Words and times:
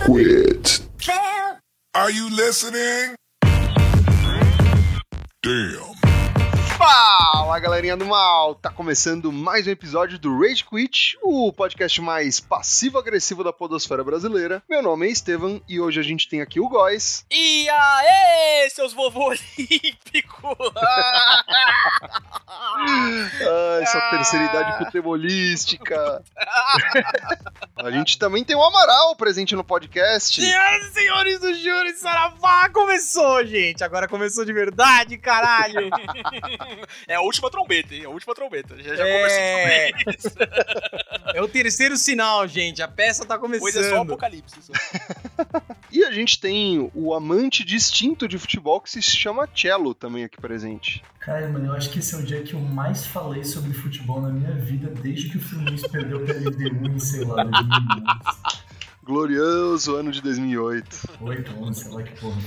quit. 0.00 0.80
Are 1.94 2.10
you 2.10 2.30
listening? 2.30 3.16
Damn. 5.42 5.97
Fala 6.78 7.58
galerinha 7.58 7.96
do 7.96 8.06
mal! 8.06 8.54
Tá 8.54 8.70
começando 8.70 9.32
mais 9.32 9.66
um 9.66 9.70
episódio 9.70 10.16
do 10.16 10.40
Rage 10.40 10.64
Quit, 10.64 11.18
o 11.20 11.52
podcast 11.52 12.00
mais 12.00 12.38
passivo-agressivo 12.38 13.42
da 13.42 13.52
podosfera 13.52 14.04
brasileira. 14.04 14.62
Meu 14.70 14.80
nome 14.80 15.08
é 15.08 15.10
Estevam 15.10 15.60
e 15.68 15.80
hoje 15.80 15.98
a 15.98 16.04
gente 16.04 16.28
tem 16.28 16.40
aqui 16.40 16.60
o 16.60 16.68
Góis. 16.68 17.26
E 17.32 17.68
aê, 17.68 18.70
seus 18.70 18.92
vovô 18.92 19.24
olímpicos! 19.30 20.72
Ah, 22.46 23.78
essa 23.82 24.00
terceira 24.10 24.46
idade 24.46 24.78
futebolística. 24.78 26.22
a 27.76 27.90
gente 27.90 28.18
também 28.18 28.44
tem 28.44 28.54
o 28.54 28.62
Amaral 28.62 29.16
presente 29.16 29.56
no 29.56 29.64
podcast. 29.64 30.40
Senhoras 30.40 30.86
e 30.86 30.92
senhores 30.92 31.40
do 31.40 31.54
Júri 31.54 31.94
Saravá, 31.94 32.68
começou, 32.68 33.44
gente! 33.44 33.82
Agora 33.82 34.06
começou 34.06 34.44
de 34.44 34.52
verdade, 34.52 35.18
caralho! 35.18 35.90
É 37.08 37.14
a 37.14 37.20
última 37.20 37.50
trombeta, 37.50 37.94
hein? 37.94 38.02
É 38.02 38.06
a 38.06 38.10
última 38.10 38.34
trombeta. 38.34 38.76
Já, 38.82 38.94
já 38.94 39.06
É. 39.06 39.92
comecei 39.92 40.14
isso. 40.18 40.36
É 41.34 41.42
o 41.42 41.48
terceiro 41.48 41.96
sinal, 41.96 42.46
gente. 42.48 42.82
A 42.82 42.88
peça 42.88 43.24
tá 43.24 43.38
começando. 43.38 43.60
Pois 43.62 43.76
é 43.76 43.88
só 43.90 43.98
o 43.98 44.02
apocalipse. 44.02 44.56
Só. 44.62 44.72
E 45.90 46.04
a 46.04 46.12
gente 46.12 46.38
tem 46.38 46.90
o 46.94 47.14
amante 47.14 47.64
distinto 47.64 48.28
de 48.28 48.36
futebol 48.38 48.78
que 48.78 48.90
se 48.90 49.00
chama 49.00 49.48
Cello 49.54 49.94
também 49.94 50.22
aqui 50.22 50.38
presente. 50.38 51.02
Cara, 51.18 51.48
mano, 51.48 51.68
eu 51.68 51.72
acho 51.72 51.88
que 51.88 51.98
esse 52.00 52.14
é 52.14 52.18
o 52.18 52.22
dia 52.22 52.42
que 52.42 52.52
eu 52.52 52.60
mais 52.60 53.06
falei 53.06 53.42
sobre 53.42 53.72
futebol 53.72 54.20
na 54.20 54.28
minha 54.28 54.52
vida 54.52 54.88
desde 55.00 55.30
que 55.30 55.38
o 55.38 55.40
Fluminense 55.40 55.88
perdeu 55.88 56.22
pra 56.26 56.34
LDU 56.34 56.90
em, 56.90 56.98
sei 57.00 57.24
lá, 57.24 57.42
2011. 57.42 58.67
Glorioso 59.08 59.96
ano 59.96 60.12
de 60.12 60.20
2008. 60.20 61.08
8, 61.22 61.54
11, 61.62 61.82
sei 61.82 61.92
lá 61.92 62.02
que 62.02 62.20
porra. 62.20 62.38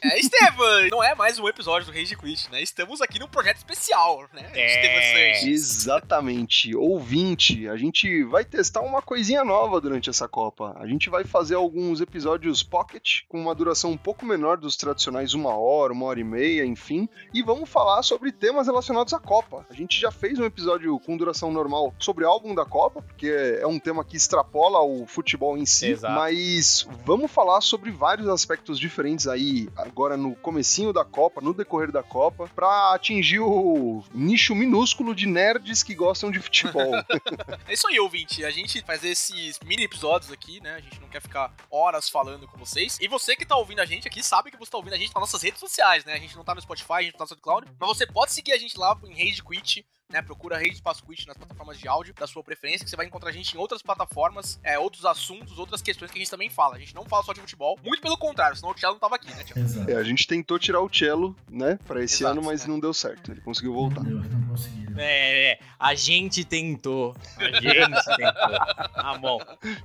É, 0.00 0.20
Estevam, 0.20 0.88
não 0.88 1.02
é 1.02 1.12
mais 1.12 1.40
um 1.40 1.48
episódio 1.48 1.90
do 1.90 1.98
Rage 1.98 2.16
Quit, 2.16 2.52
né? 2.52 2.62
Estamos 2.62 3.02
aqui 3.02 3.18
num 3.18 3.26
projeto 3.26 3.56
especial, 3.56 4.28
né? 4.32 4.48
É. 4.54 5.44
Exatamente. 5.44 6.72
Ouvinte, 6.76 7.66
a 7.68 7.76
gente 7.76 8.22
vai 8.22 8.44
testar 8.44 8.82
uma 8.82 9.02
coisinha 9.02 9.44
nova 9.44 9.80
durante 9.80 10.08
essa 10.08 10.28
Copa. 10.28 10.76
A 10.78 10.86
gente 10.86 11.10
vai 11.10 11.24
fazer 11.24 11.56
alguns 11.56 12.00
episódios 12.00 12.62
pocket, 12.62 13.22
com 13.28 13.40
uma 13.40 13.52
duração 13.52 13.90
um 13.90 13.96
pouco 13.96 14.24
menor 14.24 14.56
dos 14.56 14.76
tradicionais 14.76 15.34
uma 15.34 15.58
hora, 15.58 15.92
uma 15.92 16.06
hora 16.06 16.20
e 16.20 16.24
meia, 16.24 16.64
enfim. 16.64 17.08
E 17.32 17.42
vamos 17.42 17.68
falar 17.68 18.04
sobre 18.04 18.30
temas 18.30 18.68
relacionados 18.68 19.12
à 19.12 19.18
Copa. 19.18 19.66
A 19.68 19.74
gente 19.74 20.00
já 20.00 20.12
fez 20.12 20.38
um 20.38 20.44
episódio 20.44 20.96
com 21.00 21.16
duração 21.16 21.50
normal 21.50 21.92
sobre 21.98 22.24
álbum 22.24 22.54
da 22.54 22.64
Copa, 22.64 23.02
porque 23.02 23.26
é 23.60 23.66
um 23.66 23.80
tema 23.80 24.04
que 24.04 24.16
extrapola 24.16 24.80
o 24.80 25.06
futebol 25.08 25.58
em 25.58 25.66
si. 25.66 25.86
Exato. 25.86 26.03
Mas 26.10 26.86
vamos 27.04 27.30
falar 27.30 27.60
sobre 27.60 27.90
vários 27.90 28.28
aspectos 28.28 28.78
diferentes 28.78 29.26
aí, 29.26 29.68
agora 29.76 30.16
no 30.16 30.34
comecinho 30.36 30.92
da 30.92 31.04
Copa, 31.04 31.40
no 31.40 31.54
decorrer 31.54 31.90
da 31.92 32.02
Copa, 32.02 32.50
pra 32.54 32.92
atingir 32.94 33.40
o 33.40 34.02
nicho 34.12 34.54
minúsculo 34.54 35.14
de 35.14 35.26
nerds 35.26 35.82
que 35.82 35.94
gostam 35.94 36.30
de 36.30 36.40
futebol. 36.40 36.92
É 37.66 37.72
isso 37.72 37.88
aí, 37.88 37.98
ouvinte. 37.98 38.44
A 38.44 38.50
gente 38.50 38.82
faz 38.82 39.02
esses 39.04 39.58
mini 39.64 39.84
episódios 39.84 40.30
aqui, 40.30 40.60
né? 40.60 40.74
A 40.74 40.80
gente 40.80 41.00
não 41.00 41.08
quer 41.08 41.20
ficar 41.20 41.52
horas 41.70 42.08
falando 42.08 42.46
com 42.46 42.58
vocês. 42.58 42.98
E 43.00 43.08
você 43.08 43.34
que 43.36 43.46
tá 43.46 43.56
ouvindo 43.56 43.80
a 43.80 43.84
gente 43.84 44.06
aqui 44.06 44.22
sabe 44.22 44.50
que 44.50 44.56
você 44.56 44.70
tá 44.70 44.76
ouvindo 44.76 44.94
a 44.94 44.98
gente 44.98 45.14
nas 45.14 45.20
nossas 45.20 45.42
redes 45.42 45.60
sociais, 45.60 46.04
né? 46.04 46.14
A 46.14 46.18
gente 46.18 46.36
não 46.36 46.44
tá 46.44 46.54
no 46.54 46.60
Spotify, 46.60 46.94
a 46.94 47.02
gente 47.02 47.12
não 47.12 47.18
tá 47.18 47.24
no 47.24 47.28
SoundCloud, 47.28 47.66
mas 47.78 47.88
você 47.88 48.06
pode 48.06 48.32
seguir 48.32 48.52
a 48.52 48.58
gente 48.58 48.78
lá 48.78 48.98
em 49.04 49.12
Rage 49.12 49.42
Quit. 49.42 49.86
Né, 50.12 50.20
procura 50.20 50.58
Rede 50.58 50.74
Espaço 50.74 51.02
Quit 51.04 51.26
nas 51.26 51.36
plataformas 51.36 51.78
de 51.78 51.88
áudio 51.88 52.14
da 52.14 52.26
sua 52.26 52.42
preferência, 52.42 52.84
que 52.84 52.90
você 52.90 52.96
vai 52.96 53.06
encontrar 53.06 53.30
a 53.30 53.32
gente 53.32 53.54
em 53.54 53.58
outras 53.58 53.82
plataformas, 53.82 54.60
é, 54.62 54.78
outros 54.78 55.04
assuntos, 55.06 55.58
outras 55.58 55.80
questões 55.80 56.10
que 56.10 56.18
a 56.18 56.20
gente 56.20 56.30
também 56.30 56.50
fala. 56.50 56.76
A 56.76 56.78
gente 56.78 56.94
não 56.94 57.04
fala 57.04 57.22
só 57.24 57.32
de 57.32 57.40
futebol, 57.40 57.78
muito 57.82 58.02
pelo 58.02 58.16
contrário, 58.18 58.54
senão 58.54 58.70
o 58.70 58.74
Thiago 58.74 58.94
não 58.94 59.00
tava 59.00 59.16
aqui, 59.16 59.32
né? 59.34 59.44
Exato. 59.56 59.90
É, 59.90 59.94
a 59.94 60.04
gente 60.04 60.26
tentou 60.26 60.58
tirar 60.58 60.80
o 60.80 60.92
cello, 60.92 61.34
né, 61.48 61.78
pra 61.86 62.02
esse 62.04 62.22
Exato, 62.22 62.38
ano, 62.38 62.46
mas 62.46 62.64
é. 62.64 62.68
não 62.68 62.78
deu 62.78 62.92
certo. 62.92 63.32
Ele 63.32 63.40
conseguiu 63.40 63.72
voltar. 63.72 64.02
Não 64.02 64.20
deu, 64.20 64.30
não 64.30 64.48
consegui. 64.48 64.83
É, 64.96 65.52
é, 65.52 65.58
a 65.78 65.94
gente 65.94 66.44
tentou. 66.44 67.14
A 67.38 67.44
gente 67.44 68.04
tentou. 68.16 68.58
Tá 68.94 69.18
bom. 69.20 69.38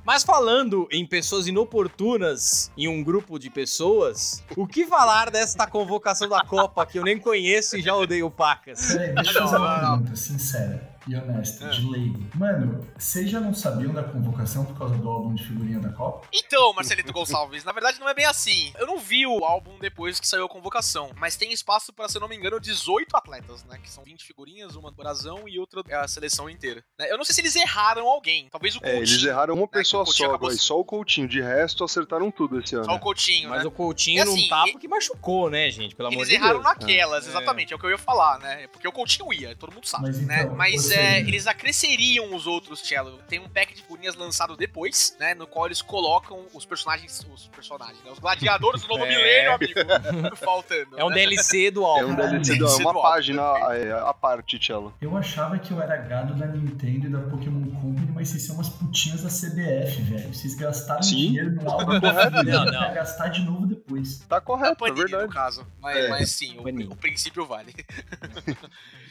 Mas 0.06 0.24
falando 0.24 0.88
em 0.92 1.06
pessoas 1.06 1.48
inoportunas 1.48 2.72
em 2.78 2.88
um 2.88 3.04
grupo 3.04 3.38
de 3.40 3.50
pessoas, 3.50 4.44
o 4.56 4.68
que 4.68 4.86
falar 4.86 5.30
desta 5.30 5.68
convocação 5.68 6.28
da 6.30 6.42
Copa 6.42 6.86
que 6.86 6.98
eu 7.00 7.04
nem 7.04 7.20
conheço 7.20 7.78
e 7.78 7.82
já 7.82 7.96
odeio 7.96 8.30
pacas? 8.30 8.94
Peraí, 8.94 9.14
deixa 9.16 9.32
eu 9.32 9.42
Não, 9.42 9.42
fazer 9.42 9.58
uma 9.58 9.78
não, 9.78 9.82
não. 9.82 9.98
pergunta 9.98 10.16
sincera 10.16 10.89
e 11.10 11.16
honesta, 11.16 11.66
É. 11.66 11.70
de 11.70 11.90
leigo. 11.90 12.20
Mano, 12.36 12.86
vocês 12.98 13.30
já 13.30 13.40
não 13.40 13.54
sabiam 13.54 13.94
da 13.94 14.04
convocação 14.04 14.66
por 14.66 14.78
causa 14.78 14.96
do 14.96 15.10
álbum 15.10 15.34
de 15.34 15.44
figurinha 15.46 15.80
da 15.80 15.90
Copa? 15.90 16.28
Então, 16.34 16.74
Marcelito 16.74 17.12
Gonçalves, 17.12 17.64
na 17.64 17.72
verdade 17.72 18.00
não 18.00 18.08
é 18.10 18.14
bem 18.14 18.26
assim. 18.26 18.72
Eu 18.78 18.86
não 18.88 18.98
vi 18.98 19.26
o 19.26 19.44
álbum 19.44 19.78
depois 19.80 20.20
que 20.20 20.28
saiu 20.28 20.46
a 20.46 20.50
convocação, 20.50 21.12
mas 21.18 21.36
tem 21.36 21.52
espaço 21.52 21.92
para, 21.94 22.08
se 22.08 22.18
eu 22.18 22.22
não 22.22 22.28
me 22.28 22.36
engano, 22.36 22.60
18 22.60 23.16
atletas, 23.16 23.64
né? 23.66 23.80
Que 23.82 23.90
são 23.90 24.04
20 24.04 24.24
figurinhas, 24.26 24.76
uma 24.76 24.92
do 24.92 24.98
Brasão 24.98 25.48
e 25.48 25.58
outra 25.60 25.82
é 25.88 25.96
a 25.96 26.08
seleção 26.08 26.50
inteira. 26.50 26.84
né? 26.98 27.12
Eu 27.12 27.18
não 27.18 27.24
sei 27.24 27.34
se 27.36 27.42
eles 27.42 27.56
erraram 27.56 28.08
alguém, 28.08 28.48
talvez 28.52 28.76
o 28.76 28.80
É, 28.80 28.82
Coutinho. 28.82 29.04
eles 29.04 29.24
erraram 29.24 29.54
uma 29.56 29.62
né, 29.64 29.68
pessoa 29.72 30.04
Coutinho 30.04 30.30
só, 30.30 30.36
acabou 30.36 30.52
só 30.52 30.80
o 30.80 30.86
Coutinho. 30.86 31.28
De 31.28 31.42
resto, 31.42 31.84
acertaram 31.84 32.30
tudo 32.32 32.60
esse 32.60 32.76
ano. 32.76 32.86
Só 32.86 32.96
o 32.96 33.00
Coutinho, 33.00 33.50
Mas 33.50 33.62
né? 33.62 33.68
o 33.68 33.72
Coutinho 33.72 34.24
assim, 34.24 34.42
não 34.44 34.50
tá 34.50 34.66
porque 34.72 34.88
machucou, 34.88 35.50
né, 35.50 35.70
gente? 35.70 35.96
Pelo 35.96 36.10
amor 36.10 36.18
Eles 36.20 36.30
de 36.30 36.36
erraram 36.36 36.62
Deus. 36.62 36.64
naquelas, 36.64 37.26
É. 37.26 37.30
exatamente, 37.30 37.74
é 37.74 37.76
o 37.76 37.80
que 37.80 37.86
eu 37.86 37.90
ia 37.92 37.98
falar, 37.98 38.40
né? 38.40 38.68
Porque 38.68 38.88
o 38.88 38.92
Coutinho 38.92 39.34
ia, 39.34 39.56
todo 39.56 39.74
mundo 39.74 39.86
sabe, 39.88 40.04
Mas 40.08 40.22
né? 40.22 40.44
então, 40.44 40.56
Mas 40.56 40.86
ou 40.86 40.92
é, 41.00 41.20
eles 41.20 41.48
acresceriam 41.48 42.34
os 42.36 42.46
outros 42.48 42.80
cello. 42.82 43.20
Tem 43.28 43.40
um 43.40 43.48
pack 43.50 43.74
de 43.74 43.82
figurinhas 43.82 44.16
lançado 44.16 44.56
depois, 44.58 45.16
né? 45.20 45.34
No 45.34 45.48
qual 45.48 45.66
eles 45.66 45.82
colocam 45.82 46.46
os 46.54 46.66
personagens, 46.66 47.26
os 47.34 47.48
personagens, 47.48 47.98
né? 48.04 48.12
Os 48.12 48.20
gladiadores 48.20 48.82
do 48.84 48.88
novo 48.88 49.06
É. 49.10 49.10
milênio, 49.10 49.54
amigo, 49.54 50.36
faltando. 50.38 50.98
É 50.98 51.04
um 51.04 51.10
né? 51.10 51.16
DLC 51.16 51.72
do 51.72 51.82
É 51.82 51.86
álbum. 51.86 52.12
um 52.12 52.16
Caralho, 52.16 52.42
DLC, 52.42 52.82
uma 52.82 52.94
do 52.94 53.02
página 53.02 53.42
é, 53.74 53.92
à 53.94 54.14
parte, 54.14 54.60
Cello. 54.64 54.94
Eu 55.02 55.16
achava 55.18 55.58
que 55.60 55.72
eu 55.72 55.82
era 55.82 55.98
gado 55.98 56.34
da 56.36 56.46
Nintendo 56.48 57.08
e 57.08 57.10
da 57.10 57.20
Pokémon 57.20 57.70
Company, 57.72 58.12
mas 58.14 58.30
vocês 58.30 58.44
são 58.46 58.56
umas 58.56 58.70
putinhas 58.70 59.22
da 59.24 59.30
CBF, 59.30 60.02
velho. 60.04 60.34
Vocês 60.34 60.56
gastaram 60.56 61.02
Sim. 61.04 61.16
dinheiro 61.16 61.52
no 61.52 61.70
álbum 61.70 62.00
correto. 62.00 62.32
da 62.32 62.44
Não, 62.44 62.66
não. 62.66 62.72
pra 62.72 62.90
gastar 62.94 63.28
de 63.30 63.42
novo 63.44 63.66
depois. 63.68 64.20
Tá 64.28 64.38
É 64.38 64.42
correto, 64.42 64.72
é 64.72 64.76
Panini, 64.76 65.02
no 65.04 65.08
verdade. 65.10 65.34
caso. 65.34 65.68
Mas, 65.80 65.98
É, 65.98 66.08
mas 66.10 66.32
sim, 66.32 66.58
o, 66.58 66.92
o 66.92 66.96
princípio 66.96 67.46
vale. 67.46 67.74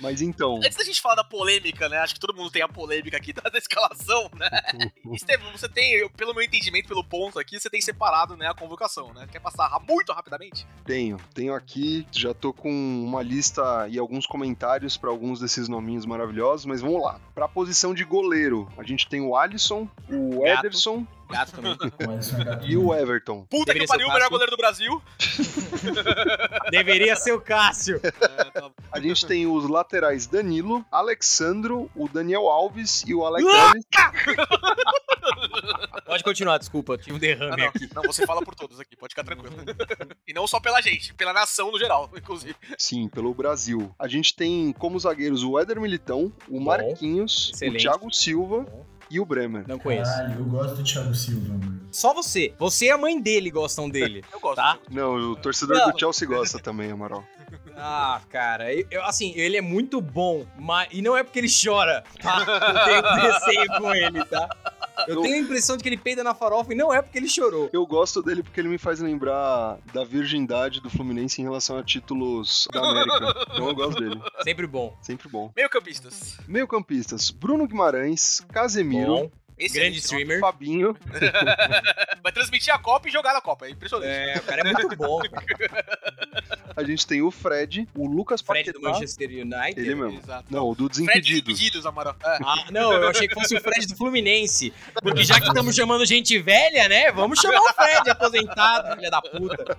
Mas 0.00 0.20
então, 0.22 0.56
Antes 0.59 0.76
da 0.76 0.84
gente 0.84 1.00
falar 1.00 1.16
da 1.16 1.25
polêmica, 1.25 1.78
né? 1.87 1.99
Acho 1.99 2.15
que 2.15 2.21
todo 2.21 2.34
mundo 2.34 2.50
tem 2.50 2.62
a 2.62 2.69
polêmica 2.69 3.19
aqui 3.19 3.34
da, 3.34 3.43
da 3.50 3.59
escalação, 3.59 4.31
né? 4.34 4.49
Estevam, 5.12 5.53
você 5.53 5.69
tem, 5.69 5.93
eu- 5.97 6.09
pelo 6.09 6.33
meu 6.33 6.43
entendimento, 6.43 6.89
pelo 6.89 7.05
ponto 7.05 7.39
aqui, 7.39 7.61
você 7.61 7.69
tem 7.69 7.83
separado, 7.83 8.39
né, 8.39 8.49
a 8.49 8.55
convocação, 8.55 9.12
né? 9.12 9.28
Quer 9.31 9.41
passar 9.41 9.78
muito 9.87 10.11
rapidamente? 10.12 10.67
tenho. 10.87 11.19
Tenho 11.34 11.55
aqui, 11.55 12.06
já 12.11 12.33
tô 12.33 12.53
com 12.55 12.71
uma 12.71 13.22
lista 13.22 13.87
e 13.91 13.99
alguns 13.99 14.27
comentários 14.27 14.97
pra 14.97 15.11
alguns 15.11 15.41
desses 15.41 15.69
nominhos 15.69 16.06
maravilhosos, 16.06 16.65
mas 16.65 16.81
vamos 16.81 17.03
lá. 17.03 17.21
Pra 17.34 17.47
posição 17.49 17.93
de 17.93 18.05
goleiro, 18.05 18.67
a 18.78 18.83
gente 18.83 19.06
tem 19.09 19.21
o 19.21 19.37
Alisson, 19.37 19.87
o 20.09 20.41
Gato. 20.43 20.67
Ederson 20.67 21.06
Gato 21.31 21.53
também. 21.53 21.77
E 22.69 22.77
o 22.77 22.94
Everton. 22.94 23.44
Puta 23.49 23.66
Deveria 23.72 23.87
que 23.87 23.87
ser 23.87 23.93
pariu, 23.93 24.06
o 24.06 24.11
o 24.11 24.12
melhor 24.12 24.28
Cássio. 24.28 24.31
goleiro 24.31 24.50
do 24.50 24.56
Brasil. 24.56 25.03
Deveria 26.71 27.16
ser 27.16 27.33
o 27.33 27.41
Cássio. 27.41 28.00
É, 28.39 28.44
tá- 28.50 28.71
A 28.93 29.00
gente 29.00 29.27
tem 29.27 29.47
os 29.47 29.69
laterais 29.69 30.27
Danilo, 30.27 30.84
Alexandro, 30.91 31.91
o 31.94 32.09
Daniel 32.09 32.49
Alves 32.49 33.03
e 33.06 33.15
o 33.15 33.25
Alex 33.25 33.47
Ah! 33.49 33.72
Pode 36.06 36.25
continuar, 36.25 36.59
desculpa. 36.59 36.97
Tive 36.97 37.12
um 37.12 37.17
Ah, 37.17 37.19
derrame 37.21 37.56
não, 37.62 37.69
aqui. 37.69 37.88
não, 37.94 38.03
você 38.03 38.27
fala 38.27 38.43
por 38.43 38.55
todos 38.55 38.81
aqui, 38.81 38.97
pode 38.97 39.12
ficar 39.12 39.25
tranquilo. 39.25 39.55
e 40.27 40.33
não 40.33 40.47
só 40.47 40.59
pela 40.61 40.81
gente, 40.81 41.12
pela 41.15 41.33
nação 41.33 41.71
no 41.71 41.78
geral, 41.78 42.11
inclusive. 42.17 42.55
Sim, 42.78 43.09
pelo 43.09 43.33
Brasil. 43.34 43.94
A 43.99 44.09
gente 44.09 44.34
tem 44.34 44.72
como 44.78 44.99
zagueiros 44.99 45.43
o 45.43 45.59
Éder 45.59 45.81
Militão, 45.81 46.33
o 46.49 46.61
Marquinhos, 46.61 47.50
Excelente. 47.55 47.77
o 47.77 47.91
Thiago 47.91 48.12
Silva 48.12 48.61
Bom. 48.61 48.87
E 49.11 49.19
o 49.21 49.25
Bremer. 49.25 49.65
Não 49.67 49.79
conheço. 49.79 50.11
Caralho, 50.11 50.39
eu 50.39 50.45
gosto 50.45 50.77
do 50.77 50.85
Thiago 50.85 51.15
Silva, 51.15 51.55
mano. 51.55 51.81
Só 51.91 52.13
você. 52.13 52.53
Você 52.59 52.87
e 52.87 52.91
a 52.91 52.99
mãe 52.99 53.21
dele 53.21 53.50
gostam 53.50 53.88
dele. 53.88 54.25
Eu 54.32 54.41
gosto. 54.41 54.56
Tá. 54.56 54.79
Não, 54.91 55.15
o 55.15 55.37
torcedor 55.37 55.77
Não. 55.77 55.91
do 55.91 55.99
Chelsea 55.99 56.29
gosta 56.29 56.59
também, 56.59 56.91
Amaral. 56.91 57.25
Ah, 57.77 58.21
cara, 58.29 58.75
eu, 58.75 59.03
assim, 59.05 59.32
ele 59.37 59.56
é 59.56 59.61
muito 59.61 60.00
bom, 60.00 60.44
mas. 60.59 60.88
E 60.91 61.00
não 61.00 61.17
é 61.17 61.23
porque 61.23 61.38
ele 61.38 61.49
chora, 61.49 62.03
tá? 62.21 62.41
Eu 62.41 62.85
tenho 62.85 63.15
receio 63.32 63.67
com 63.79 63.94
ele, 63.94 64.25
tá? 64.25 64.49
Eu 65.06 65.17
Eu- 65.17 65.23
tenho 65.23 65.35
a 65.37 65.39
impressão 65.39 65.77
de 65.77 65.83
que 65.83 65.89
ele 65.89 65.97
peida 65.97 66.25
na 66.25 66.35
farofa 66.35 66.73
e 66.73 66.77
não 66.77 66.93
é 66.93 67.00
porque 67.03 67.19
ele 67.19 67.29
chorou. 67.29 67.69
Eu 67.73 67.87
gosto 67.87 68.23
dele 68.23 68.43
porque 68.43 68.61
ele 68.61 68.69
me 68.69 68.79
faz 68.79 69.00
lembrar 69.00 69.79
da 69.93 70.05
virgindade 70.05 70.81
do 70.81 70.91
Fluminense 70.91 71.41
em 71.41 71.45
relação 71.45 71.79
a 71.79 71.83
títulos 71.83 72.67
da 72.73 72.81
América. 72.91 73.47
Então 73.53 73.69
eu 73.69 73.75
gosto 73.75 74.00
dele. 74.00 74.21
Sempre 74.43 74.67
bom. 74.67 74.97
Sempre 75.03 75.29
bom. 75.29 75.53
Meio 75.56 75.69
campistas. 75.69 76.37
Meio-campistas: 76.49 77.31
Bruno 77.31 77.67
Guimarães, 77.67 78.41
Casemiro, 78.53 79.15
Bom. 79.15 79.31
Excelente 79.58 79.72
Grande 79.72 79.90
nome. 79.90 79.99
streamer. 79.99 80.40
Fabinho. 80.40 80.96
Vai 82.22 82.32
transmitir 82.32 82.72
a 82.75 82.78
Copa 82.78 83.08
e 83.08 83.10
jogar 83.10 83.32
na 83.32 83.40
Copa. 83.40 83.66
É 83.66 83.70
impressionante. 83.70 84.10
É, 84.10 84.37
o 84.38 84.43
cara 84.43 84.60
é 84.69 84.72
muito 84.72 84.96
bom. 84.96 85.19
cara. 85.28 85.84
A 86.76 86.84
gente 86.84 87.06
tem 87.06 87.20
o 87.22 87.31
Fred, 87.31 87.88
o 87.96 88.06
Lucas 88.06 88.40
Fred 88.40 88.70
do 88.70 88.81
Paquetá. 88.81 88.93
Manchester 89.00 89.28
United. 89.31 89.81
Ele 89.81 89.94
mesmo. 89.96 90.19
Exato. 90.20 90.44
Não, 90.49 90.69
o 90.69 90.75
do 90.75 90.84
Fred 90.84 90.90
Desimpedidos. 91.06 91.55
Desimpedidos, 91.55 91.87
Amaral. 91.87 92.14
É. 92.25 92.38
Ah, 92.44 92.64
não, 92.70 92.93
eu 92.93 93.08
achei 93.08 93.26
que 93.26 93.34
fosse 93.34 93.56
o 93.56 93.60
Fred 93.60 93.87
do 93.87 93.96
Fluminense. 93.96 94.72
Porque 95.02 95.25
já 95.25 95.40
que 95.40 95.49
estamos 95.49 95.75
chamando 95.75 96.06
gente 96.06 96.38
velha, 96.38 96.88
né? 96.88 97.10
Vamos 97.10 97.40
chamar 97.40 97.58
o 97.60 97.72
Fred 97.75 98.08
aposentado, 98.10 98.94
filha 98.96 99.10
da 99.10 99.20
puta. 99.20 99.76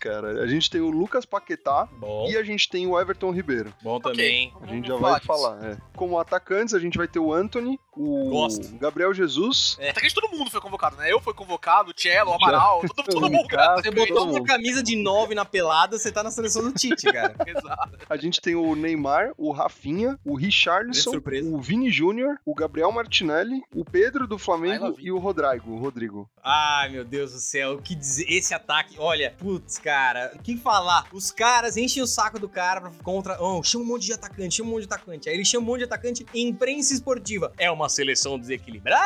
Cara, 0.00 0.42
a 0.42 0.46
gente 0.48 0.68
tem 0.68 0.80
o 0.80 0.90
Lucas 0.90 1.24
Paquetá 1.24 1.88
Bom, 1.92 2.28
e 2.28 2.36
a 2.36 2.42
gente 2.42 2.68
tem 2.68 2.86
o 2.86 2.98
Everton 2.98 3.30
Ribeiro. 3.30 3.72
bom 3.82 3.96
Ok. 3.96 4.10
também. 4.12 4.52
A 4.62 4.66
gente 4.66 4.88
já 4.88 4.96
vai 4.96 5.20
falar. 5.20 5.64
é. 5.64 5.76
Como 5.94 6.18
atacantes, 6.18 6.74
a 6.74 6.78
gente 6.80 6.98
vai 6.98 7.06
ter 7.06 7.18
o 7.20 7.32
Anthony, 7.32 7.78
o 7.92 8.30
Gosto. 8.30 8.74
Gabriel 8.78 9.12
Jesus. 9.20 9.76
Até 9.80 10.00
que 10.00 10.14
todo 10.14 10.28
mundo 10.36 10.50
foi 10.50 10.60
convocado, 10.60 10.96
né? 10.96 11.12
Eu 11.12 11.20
fui 11.20 11.34
convocado, 11.34 11.90
o 11.90 11.94
Cello, 11.96 12.30
o 12.30 12.34
Amaral, 12.34 12.80
todo, 12.94 13.06
todo 13.06 13.30
mundo. 13.30 13.46
Cássio, 13.48 13.82
Você 13.84 13.90
botou 13.90 14.28
uma 14.30 14.42
camisa 14.44 14.82
de 14.82 14.96
9 14.96 15.34
na 15.34 15.44
pelada, 15.44 15.98
você 15.98 16.10
tá 16.10 16.22
na 16.22 16.30
seleção 16.30 16.62
do 16.62 16.72
Tite, 16.72 17.10
cara. 17.12 17.34
Exato. 17.46 17.98
A 18.08 18.16
gente 18.16 18.40
tem 18.40 18.54
o 18.54 18.74
Neymar, 18.74 19.32
o 19.36 19.52
Rafinha, 19.52 20.18
o 20.24 20.34
Richarlison, 20.34 21.12
o 21.52 21.58
Vini 21.60 21.90
Júnior, 21.90 22.36
o 22.44 22.54
Gabriel 22.54 22.90
Martinelli, 22.92 23.62
o 23.74 23.84
Pedro 23.84 24.26
do 24.26 24.38
Flamengo 24.38 24.96
e 24.98 25.10
o 25.12 25.18
Rodrigo. 25.18 25.70
O 25.72 25.78
Rodrigo. 25.78 26.30
Ai, 26.42 26.88
meu 26.90 27.04
Deus 27.04 27.32
do 27.32 27.38
céu, 27.38 27.74
o 27.74 27.82
que 27.82 27.94
dizer? 27.94 28.26
Esse 28.28 28.54
ataque, 28.54 28.96
olha, 28.98 29.34
putz, 29.38 29.78
cara, 29.78 30.32
o 30.34 30.42
que 30.42 30.56
falar? 30.56 31.06
Os 31.12 31.30
caras 31.30 31.76
enchem 31.76 32.02
o 32.02 32.06
saco 32.06 32.38
do 32.38 32.48
cara 32.48 32.80
pra- 32.80 32.90
contra. 33.02 33.42
Oh, 33.42 33.62
chama 33.62 33.84
um 33.84 33.88
monte 33.88 34.06
de 34.06 34.12
atacante, 34.12 34.56
chama 34.56 34.70
um 34.70 34.72
monte 34.72 34.82
de 34.86 34.92
atacante. 34.94 35.28
Aí 35.28 35.34
ele 35.34 35.44
chama 35.44 35.64
um 35.64 35.66
monte 35.66 35.78
de 35.78 35.84
atacante 35.84 36.26
em 36.34 36.48
imprensa 36.48 36.92
esportiva. 36.94 37.52
É 37.58 37.70
uma 37.70 37.88
seleção 37.88 38.38
desequilibrada, 38.38 39.00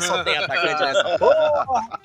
só 0.00 0.24
tem 0.24 0.36
atacante 0.36 0.82
nessa 0.82 1.18
porra. 1.18 2.00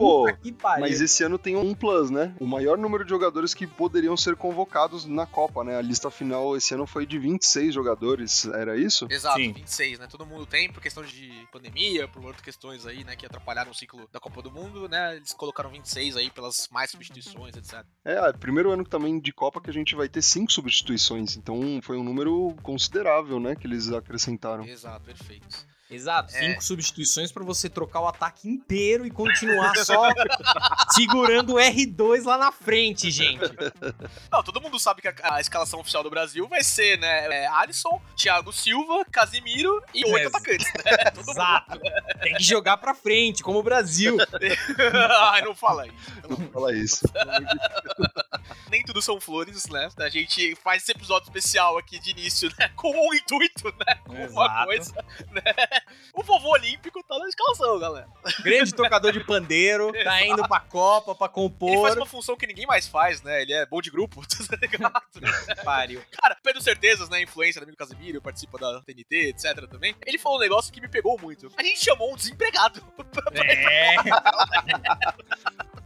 Pô, 0.00 0.24
Puta 0.24 0.32
que 0.38 0.50
pariu. 0.50 0.80
mas 0.80 0.98
esse 0.98 1.22
ano 1.22 1.38
tem 1.38 1.56
um 1.56 1.74
plus, 1.74 2.08
né? 2.08 2.34
O 2.40 2.46
maior 2.46 2.78
número 2.78 3.04
de 3.04 3.10
jogadores 3.10 3.52
que 3.52 3.66
poderiam 3.66 4.16
ser 4.16 4.34
convocados 4.34 5.04
na 5.04 5.26
Copa, 5.26 5.62
né? 5.62 5.76
A 5.76 5.82
lista 5.82 6.10
final 6.10 6.56
esse 6.56 6.72
ano 6.72 6.86
foi 6.86 7.04
de 7.04 7.18
26 7.18 7.74
jogadores, 7.74 8.46
era 8.46 8.78
isso? 8.78 9.06
Exato, 9.10 9.36
Sim. 9.36 9.52
26, 9.52 9.98
né? 9.98 10.06
Todo 10.06 10.24
mundo 10.24 10.46
tem, 10.46 10.72
por 10.72 10.80
questão 10.80 11.02
de 11.02 11.46
pandemia, 11.52 12.08
por 12.08 12.24
outras 12.24 12.40
questões 12.40 12.86
aí, 12.86 13.04
né, 13.04 13.14
que 13.14 13.26
atrapalharam 13.26 13.72
o 13.72 13.74
ciclo 13.74 14.08
da 14.10 14.18
Copa 14.18 14.40
do 14.40 14.50
Mundo, 14.50 14.88
né? 14.88 15.16
Eles 15.16 15.34
colocaram 15.34 15.68
26 15.70 16.16
aí 16.16 16.30
pelas 16.30 16.66
mais 16.72 16.90
substituições, 16.90 17.54
etc. 17.54 17.84
É, 18.02 18.14
é, 18.14 18.32
primeiro 18.32 18.70
ano 18.70 18.84
também 18.84 19.20
de 19.20 19.32
Copa 19.34 19.60
que 19.60 19.68
a 19.68 19.74
gente 19.74 19.94
vai 19.94 20.08
ter 20.08 20.22
cinco 20.22 20.50
substituições, 20.50 21.36
então 21.36 21.78
foi 21.82 21.98
um 21.98 22.04
número 22.04 22.56
considerável, 22.62 23.38
né, 23.38 23.54
que 23.54 23.66
eles 23.66 23.92
acrescentaram. 23.92 24.64
Exato, 24.64 25.04
perfeito. 25.04 25.66
Exato, 25.90 26.34
É. 26.36 26.38
cinco 26.40 26.62
substituições 26.62 27.32
pra 27.32 27.42
você 27.44 27.68
trocar 27.68 28.00
o 28.00 28.06
ataque 28.08 28.48
inteiro 28.48 29.04
e 29.04 29.10
continuar 29.10 29.74
só 29.78 30.08
segurando 30.94 31.54
o 31.54 31.56
R2 31.56 32.24
lá 32.24 32.38
na 32.38 32.52
frente, 32.52 33.10
gente. 33.10 33.40
Não, 34.30 34.42
todo 34.42 34.60
mundo 34.60 34.78
sabe 34.78 35.02
que 35.02 35.08
a, 35.08 35.14
a 35.22 35.40
escalação 35.40 35.80
oficial 35.80 36.02
do 36.02 36.10
Brasil 36.10 36.46
vai 36.48 36.62
ser, 36.62 36.98
né, 36.98 37.26
é, 37.42 37.46
Alisson, 37.48 38.00
Thiago 38.16 38.52
Silva, 38.52 39.04
Casimiro 39.10 39.82
e 39.92 40.04
oito 40.04 40.18
É, 40.18 40.26
atacantes, 40.26 40.72
né? 40.74 40.96
Todo 41.10 41.26
mundo. 41.26 41.30
Exato. 41.32 41.80
Tem 42.22 42.34
que 42.34 42.42
jogar 42.44 42.76
pra 42.76 42.94
frente, 42.94 43.42
como 43.42 43.58
o 43.58 43.62
Brasil. 43.62 44.16
Ai, 45.32 45.42
não 45.42 45.54
fala 45.54 45.86
isso. 45.86 45.96
Não 46.28 46.36
fala 46.50 46.72
isso. 46.74 47.04
Nem 48.70 48.84
tudo 48.84 49.02
são 49.02 49.20
flores, 49.20 49.66
né? 49.68 49.88
A 49.98 50.08
gente 50.08 50.54
faz 50.56 50.82
esse 50.82 50.92
episódio 50.92 51.26
especial 51.26 51.76
aqui 51.76 51.98
de 51.98 52.10
início, 52.10 52.50
né? 52.58 52.70
Com 52.76 52.90
um 52.92 53.12
intuito, 53.14 53.74
né? 53.86 53.94
Com 54.06 54.12
uma 54.14 54.24
Exato. 54.24 54.64
coisa, 54.66 55.04
né? 55.32 55.42
O 56.12 56.22
vovô 56.22 56.50
olímpico 56.50 57.02
tá 57.04 57.18
na 57.18 57.28
escalação, 57.28 57.78
galera. 57.78 58.08
Grande 58.42 58.74
tocador 58.74 59.12
de 59.12 59.24
pandeiro, 59.24 59.92
tá 60.04 60.26
indo 60.26 60.46
pra 60.48 60.60
Copa 60.60 61.14
pra 61.14 61.26
Ele 61.26 61.32
faz 61.80 61.94
compor. 61.94 61.96
uma 61.96 62.06
função 62.06 62.36
que 62.36 62.46
ninguém 62.46 62.66
mais 62.66 62.88
faz, 62.88 63.22
né? 63.22 63.42
Ele 63.42 63.52
é 63.52 63.64
bom 63.64 63.80
de 63.80 63.90
grupo, 63.90 64.20
tá 64.26 64.56
ligado? 64.60 65.00
Pariu. 65.64 66.02
Cara, 66.10 66.36
Pedro 66.42 66.60
Certezas, 66.60 67.08
né? 67.08 67.22
Influência 67.22 67.60
do 67.60 67.64
amigo 67.64 67.78
Casimiro, 67.78 68.20
participa 68.20 68.58
da 68.58 68.82
TNT, 68.82 69.28
etc. 69.28 69.68
também. 69.68 69.94
Ele 70.04 70.18
falou 70.18 70.38
um 70.38 70.40
negócio 70.40 70.72
que 70.72 70.80
me 70.80 70.88
pegou 70.88 71.18
muito. 71.20 71.50
A 71.56 71.62
gente 71.62 71.82
chamou 71.84 72.12
um 72.12 72.16
desempregado. 72.16 72.82
É. 73.34 73.94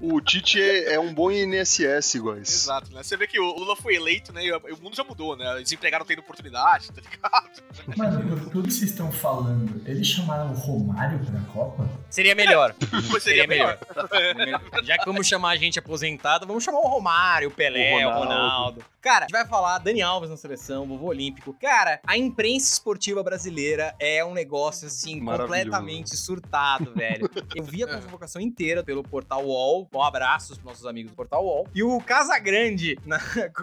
O 0.00 0.20
Tite 0.20 0.60
é, 0.60 0.94
é 0.94 1.00
um 1.00 1.14
bom 1.14 1.30
INSS, 1.30 2.16
guys. 2.16 2.48
Exato, 2.48 2.92
né? 2.92 3.02
Você 3.02 3.16
vê 3.16 3.26
que 3.26 3.38
o 3.38 3.58
Lula 3.58 3.76
foi 3.76 3.94
eleito, 3.94 4.32
né? 4.32 4.44
E 4.44 4.52
o 4.52 4.82
mundo 4.82 4.94
já 4.94 5.04
mudou, 5.04 5.36
né? 5.36 5.60
Desempregado 5.62 6.04
tendo 6.04 6.18
oportunidade, 6.18 6.90
tá 6.92 7.00
ligado? 7.00 7.62
Pelo 8.28 8.50
tudo 8.50 8.68
que 8.68 8.74
vocês 8.74 8.90
estão 8.90 9.10
falando, 9.10 9.82
eles 9.86 10.06
chamaram 10.06 10.50
o 10.50 10.54
Romário 10.54 11.18
pra 11.24 11.40
Copa? 11.52 11.88
Seria 12.10 12.34
melhor. 12.34 12.74
Pois 13.10 13.22
Seria 13.22 13.46
melhor. 13.46 13.78
Já 14.84 14.98
que 14.98 15.04
vamos 15.04 15.26
chamar 15.26 15.50
a 15.50 15.56
gente 15.56 15.78
aposentada, 15.78 16.46
vamos 16.46 16.64
chamar 16.64 16.78
o 16.78 16.88
Romário, 16.88 17.48
o 17.48 17.50
Pelé, 17.50 17.92
O 17.92 18.08
o 18.08 18.12
Ronaldo. 18.12 18.24
Ronaldo. 18.24 18.84
Cara, 19.04 19.18
a 19.18 19.22
gente 19.22 19.32
vai 19.32 19.46
falar 19.46 19.76
Dani 19.78 20.00
Alves 20.00 20.30
na 20.30 20.36
seleção, 20.36 20.86
vovô 20.86 21.08
olímpico. 21.08 21.54
Cara, 21.60 22.00
a 22.06 22.16
imprensa 22.16 22.72
esportiva 22.72 23.22
brasileira 23.22 23.94
é 24.00 24.24
um 24.24 24.32
negócio, 24.32 24.86
assim, 24.86 25.22
completamente 25.22 26.16
surtado, 26.16 26.94
velho. 26.94 27.30
Eu 27.54 27.62
vi 27.64 27.82
a 27.84 28.00
convocação 28.00 28.40
inteira 28.40 28.82
pelo 28.82 29.02
Portal 29.02 29.44
UOL. 29.44 29.83
Um 29.92 30.02
abraço 30.02 30.54
pros 30.54 30.64
nossos 30.64 30.86
amigos 30.86 31.12
do 31.12 31.16
Portal 31.16 31.44
UOL. 31.44 31.68
E 31.74 31.82
o 31.82 32.00
Casagrande 32.00 32.98
na- 33.04 33.20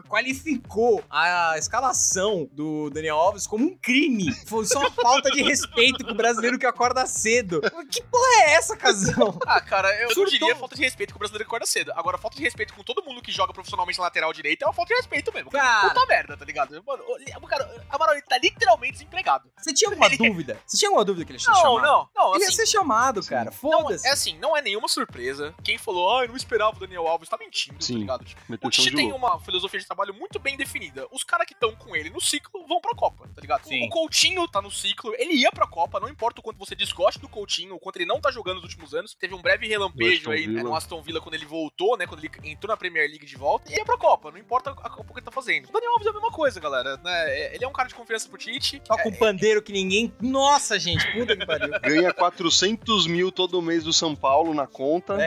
qualificou 0.08 1.04
a 1.10 1.56
escalação 1.58 2.48
do 2.52 2.90
Daniel 2.90 3.18
Alves 3.18 3.48
como 3.48 3.66
um 3.66 3.78
crime. 3.78 4.32
Foi 4.48 4.66
só 4.66 4.80
uma 4.80 4.92
falta 4.92 5.30
de 5.32 5.42
respeito 5.42 6.06
com 6.06 6.12
o 6.12 6.16
brasileiro 6.16 6.60
que 6.60 6.66
acorda 6.66 7.06
cedo. 7.06 7.62
Que 7.90 8.02
porra 8.04 8.44
é 8.44 8.54
essa, 8.54 8.76
Casão? 8.78 9.40
Ah, 9.48 9.60
cara, 9.60 9.94
eu 9.96 10.08
não 10.08 10.14
Surtou. 10.14 10.32
diria 10.32 10.56
falta 10.56 10.76
de 10.76 10.82
respeito 10.82 11.14
com 11.14 11.18
o 11.18 11.20
brasileiro 11.20 11.44
que 11.46 11.50
acorda 11.50 11.66
cedo. 11.66 11.92
Agora, 11.96 12.18
falta 12.18 12.38
de 12.38 12.44
respeito 12.44 12.74
com 12.74 12.84
todo 12.84 13.04
mundo 13.04 13.22
que 13.22 13.32
joga 13.32 13.52
profissionalmente 13.52 13.98
na 13.98 14.06
lateral 14.06 14.32
direita 14.32 14.64
é 14.64 14.68
uma 14.68 14.74
falta 14.74 14.94
de 14.94 15.00
respeito 15.02 15.34
mesmo. 15.34 15.50
Cara. 15.52 15.90
Puta 15.90 16.06
merda, 16.06 16.38
tá 16.38 16.46
ligado? 16.46 16.82
Mano, 16.86 17.04
o 17.42 17.48
cara, 17.48 17.84
Amaral, 17.90 18.14
ele 18.16 18.22
tá 18.24 18.38
literalmente 18.38 18.94
desempregado. 18.94 19.50
Você 19.58 19.74
tinha 19.74 19.90
alguma 19.90 20.10
dúvida? 20.10 20.58
Você 20.66 20.78
tinha 20.78 20.90
alguma 20.90 21.04
dúvida 21.04 21.26
que 21.26 21.32
ele 21.32 21.40
ia 21.40 21.44
ser 21.44 21.52
Não, 21.52 21.58
chamado? 21.62 21.82
não, 21.82 22.10
não, 22.16 22.36
Ele 22.36 22.44
ia 22.44 22.48
assim... 22.48 22.56
ser 22.58 22.68
chamado, 22.68 23.24
cara. 23.26 23.46
Não, 23.46 23.52
Foda-se. 23.52 24.08
é 24.08 24.12
assim, 24.12 24.38
não 24.38 24.56
é 24.56 24.62
nenhuma 24.62 24.88
surpresa. 24.88 25.54
Quem 25.64 25.78
falou, 25.78 26.08
ah, 26.18 26.24
eu 26.24 26.30
não 26.30 26.36
esperava 26.36 26.76
o 26.76 26.80
Daniel 26.80 27.08
Alves, 27.08 27.30
tá 27.30 27.38
mentindo, 27.38 27.82
Sim. 27.84 27.94
tá 27.94 28.00
ligado? 28.00 28.26
Tipo, 28.26 28.68
o 28.68 28.70
Tite 28.70 28.96
tem 28.96 29.12
uma 29.12 29.40
filosofia 29.40 29.80
de 29.80 29.86
trabalho 29.86 30.14
muito 30.14 30.40
bem 30.40 30.58
definida. 30.58 31.08
Os 31.12 31.24
caras 31.24 31.48
que 31.48 31.54
estão 31.54 31.76
com 31.76 31.96
ele 31.96 32.10
no 32.10 32.22
ciclo 32.22 32.66
vão 32.68 32.80
pra 32.82 32.96
Copa, 32.96 33.28
tá 33.34 33.42
ligado? 33.42 33.66
Sim. 33.66 33.86
O 33.86 33.90
Coutinho 33.90 34.48
tá 34.48 34.62
no 34.62 34.72
ciclo, 34.72 35.14
ele 35.18 35.34
ia 35.34 35.52
pra 35.52 35.68
Copa, 35.68 36.00
não 36.00 36.10
importa 36.10 36.40
o 36.40 36.44
quanto 36.44 36.58
você 36.58 36.76
desgoste 36.76 37.20
do 37.20 37.30
Coutinho, 37.30 37.76
o 37.76 37.80
quanto 37.80 37.98
ele 37.98 38.06
não 38.06 38.20
tá 38.20 38.32
jogando 38.32 38.56
nos 38.56 38.66
últimos 38.66 38.94
anos. 38.94 39.14
Teve 39.14 39.34
um 39.34 39.42
breve 39.42 39.68
relampejo 39.68 40.32
aí 40.32 40.48
né, 40.48 40.58
Villa. 40.58 40.64
no 40.64 40.76
Aston 40.76 41.02
Villa 41.02 41.22
quando 41.22 41.36
ele 41.36 41.46
voltou, 41.46 41.98
né? 41.98 42.06
Quando 42.08 42.24
ele 42.24 42.32
entrou 42.50 42.70
na 42.70 42.78
Premier 42.78 43.10
League 43.10 43.26
de 43.26 43.36
volta, 43.36 43.72
e 43.72 43.76
ia 43.76 43.86
pra 43.86 43.98
Copa, 43.98 44.32
não 44.32 44.38
importa 44.38 44.72
a 44.72 44.90
Copa 44.90 45.14
que 45.14 45.20
ele 45.20 45.26
tá 45.26 45.32
fazendo. 45.32 45.70
O 45.70 45.72
Daniel 45.72 45.92
Alves 45.94 46.08
é 46.08 46.10
a 46.10 46.14
mesma 46.14 46.32
coisa, 46.32 46.60
galera. 46.60 46.98
Né? 46.98 47.56
Ele 47.56 47.64
é 47.64 47.68
um 47.68 47.74
cara 47.74 47.88
de 47.88 47.96
confiança 47.96 48.28
pro 48.28 48.38
Tite. 48.38 48.82
Só 48.86 48.98
com 48.98 49.10
um 49.10 49.14
pandeiro 49.14 49.62
que 49.62 49.72
ninguém. 49.72 50.14
Nossa, 50.22 50.80
gente, 50.80 51.06
puta 51.12 51.36
que 51.36 51.46
pariu. 51.46 51.72
Ganha 51.82 52.14
400 52.14 53.08
mil 53.08 53.32
todo 53.32 53.62
mês 53.62 53.84
do 53.84 53.94
São 53.94 54.16
Paulo 54.16 54.54
na 54.54 54.68
conta. 54.68 55.18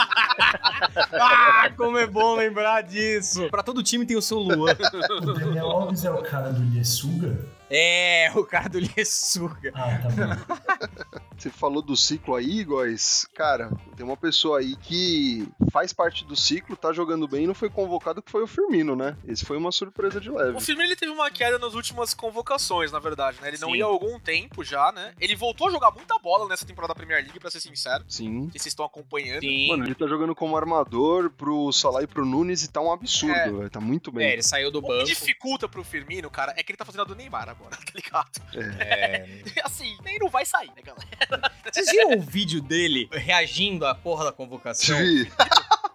Ah, 1.12 1.70
como 1.76 1.98
é 1.98 2.06
bom 2.06 2.36
lembrar 2.36 2.82
disso. 2.82 3.48
Pra 3.50 3.62
todo 3.62 3.82
time 3.82 4.06
tem 4.06 4.16
o 4.16 4.22
seu 4.22 4.38
Luan. 4.38 4.74
O 5.20 5.32
Daniel 5.32 5.66
Alves 5.66 6.04
é 6.04 6.10
o 6.10 6.22
cara 6.22 6.50
do 6.50 6.62
Liesuga? 6.62 7.38
É, 7.70 8.30
o 8.34 8.44
cara 8.44 8.68
do 8.68 8.78
Liesuga. 8.78 9.72
Ah, 9.74 9.98
tá 9.98 10.08
bom. 10.08 11.16
Você 11.40 11.48
falou 11.48 11.80
do 11.80 11.96
ciclo 11.96 12.34
aí, 12.34 12.62
guys. 12.64 13.26
Cara, 13.34 13.70
tem 13.96 14.04
uma 14.04 14.16
pessoa 14.16 14.58
aí 14.58 14.76
que 14.76 15.48
faz 15.72 15.90
parte 15.90 16.22
do 16.22 16.36
ciclo, 16.36 16.76
tá 16.76 16.92
jogando 16.92 17.26
bem 17.26 17.44
e 17.44 17.46
não 17.46 17.54
foi 17.54 17.70
convocado, 17.70 18.20
que 18.20 18.30
foi 18.30 18.42
o 18.42 18.46
Firmino, 18.46 18.94
né? 18.94 19.16
Esse 19.26 19.46
foi 19.46 19.56
uma 19.56 19.72
surpresa 19.72 20.20
de 20.20 20.28
leve. 20.28 20.58
O 20.58 20.60
Firmino 20.60 20.86
ele 20.86 20.96
teve 20.96 21.10
uma 21.12 21.30
queda 21.30 21.58
nas 21.58 21.72
últimas 21.74 22.12
convocações, 22.12 22.92
na 22.92 22.98
verdade, 22.98 23.38
né? 23.40 23.48
Ele 23.48 23.56
não 23.58 23.70
Sim. 23.70 23.76
ia 23.78 23.84
há 23.84 23.88
algum 23.88 24.20
tempo 24.20 24.62
já, 24.62 24.92
né? 24.92 25.14
Ele 25.18 25.34
voltou 25.34 25.68
a 25.68 25.70
jogar 25.70 25.90
muita 25.92 26.18
bola 26.18 26.46
nessa 26.46 26.66
temporada 26.66 26.92
da 26.92 26.94
Premier 26.94 27.22
League, 27.22 27.40
pra 27.40 27.50
ser 27.50 27.60
sincero. 27.60 28.04
Sim. 28.06 28.48
Que 28.50 28.58
vocês 28.58 28.66
estão 28.72 28.84
acompanhando. 28.84 29.40
Sim. 29.40 29.68
Mano, 29.68 29.84
ele 29.86 29.94
tá 29.94 30.06
jogando 30.06 30.34
como 30.34 30.58
armador 30.58 31.30
pro 31.30 31.72
Salah 31.72 32.02
e 32.02 32.06
pro 32.06 32.26
Nunes 32.26 32.64
e 32.64 32.68
tá 32.70 32.82
um 32.82 32.92
absurdo, 32.92 33.34
É. 33.34 33.50
velho. 33.50 33.70
Tá 33.70 33.80
muito 33.80 34.10
É, 34.10 34.12
bem. 34.12 34.30
ele 34.32 34.42
saiu 34.42 34.70
do 34.70 34.80
O 34.80 34.82
que 34.82 34.88
banco. 34.88 35.04
dificulta 35.04 35.66
pro 35.66 35.82
Firmino, 35.82 36.28
cara, 36.30 36.52
é 36.54 36.62
que 36.62 36.70
ele 36.70 36.76
tá 36.76 36.84
fazendo 36.84 37.00
a 37.00 37.04
do 37.04 37.14
Neymar 37.14 37.48
agora, 37.48 37.70
tá 37.80 37.92
ligado? 37.94 38.30
É. 38.54 39.26
Assim, 39.64 39.96
nem 40.04 40.18
não 40.18 40.28
vai 40.28 40.44
sair, 40.44 40.68
né, 40.76 40.82
galera? 40.84 41.29
Vocês 41.72 41.90
viram 41.90 42.16
o 42.16 42.20
vídeo 42.20 42.60
dele 42.60 43.08
reagindo 43.12 43.86
à 43.86 43.94
porra 43.94 44.24
da 44.24 44.32
convocação? 44.32 44.98
Vi. 44.98 45.30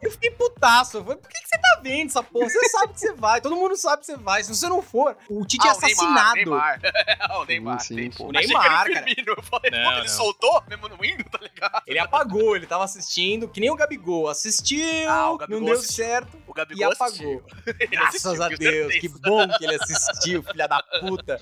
Eu 0.02 0.12
fiquei 0.12 0.32
putaço. 0.32 0.98
Eu 0.98 1.04
falei, 1.04 1.18
por 1.20 1.30
que, 1.30 1.45
essa 1.90 2.24
porra. 2.24 2.50
Você 2.50 2.70
sabe 2.70 2.94
que 2.94 3.00
você 3.00 3.14
vai. 3.14 3.42
Todo 3.42 3.56
mundo 3.56 3.76
sabe 3.76 4.02
que 4.02 4.06
você 4.08 4.18
vai. 4.18 4.44
Se 4.44 4.54
você 4.56 4.68
não 4.68 4.82
for, 4.82 5.16
o 5.30 5.46
Tite 5.46 5.66
é 5.66 5.70
Ah, 5.70 5.74
o 5.74 5.78
assassinado. 5.78 6.36
Neymar, 6.36 6.80
Neymar. 6.82 7.40
o 7.42 7.46
Neymar. 7.46 7.80
Sim, 7.82 7.96
sim, 7.96 8.10
pô. 8.12 8.26
O 8.28 8.32
Neymar, 8.32 8.64
cara. 8.64 8.84
Firmino. 8.94 9.34
Eu 9.38 9.44
falei, 9.44 9.72
Não, 9.72 9.80
puta, 9.84 9.92
ele 10.00 10.02
não. 10.02 10.08
soltou 10.08 10.64
mesmo 10.68 10.88
no 10.90 11.06
indo, 11.06 11.24
tá 11.26 11.40
ligado? 11.42 11.84
Ele 11.88 12.00
apagou, 12.00 12.56
ele 12.56 12.66
tava 12.66 12.84
assistindo, 12.84 13.48
que 13.48 13.60
nem 13.60 13.70
o 13.70 13.76
Gabigol. 13.76 14.28
Assistiu, 14.30 14.86
Ah, 15.10 15.32
o 15.32 15.38
Gabigol 15.38 15.60
não 15.62 15.66
deu 15.68 15.76
assistiu. 15.78 16.06
certo 16.06 16.38
O 16.48 16.52
e 16.52 16.54
Gabigol 16.54 16.92
apagou. 16.92 17.06
assistiu. 17.06 17.44
Ele 17.80 17.88
Graças 17.88 18.26
assistiu, 18.26 18.44
a 18.44 18.48
Deus, 18.50 18.94
que 18.96 19.10
bom 19.10 19.48
que 19.58 19.64
ele 19.66 19.76
assistiu, 19.76 20.44
filha 20.44 20.68
da 20.68 20.82
puta. 21.02 21.40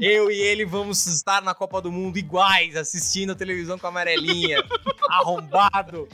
Eu 0.00 0.30
e 0.30 0.40
ele 0.40 0.64
vamos 0.64 1.06
estar 1.06 1.42
na 1.42 1.54
Copa 1.54 1.80
do 1.80 1.90
Mundo 1.90 2.18
iguais, 2.18 2.76
assistindo 2.76 3.32
a 3.32 3.34
televisão 3.34 3.78
com 3.78 3.86
a 3.86 3.90
amarelinha, 3.90 4.62
arrombado, 5.10 6.08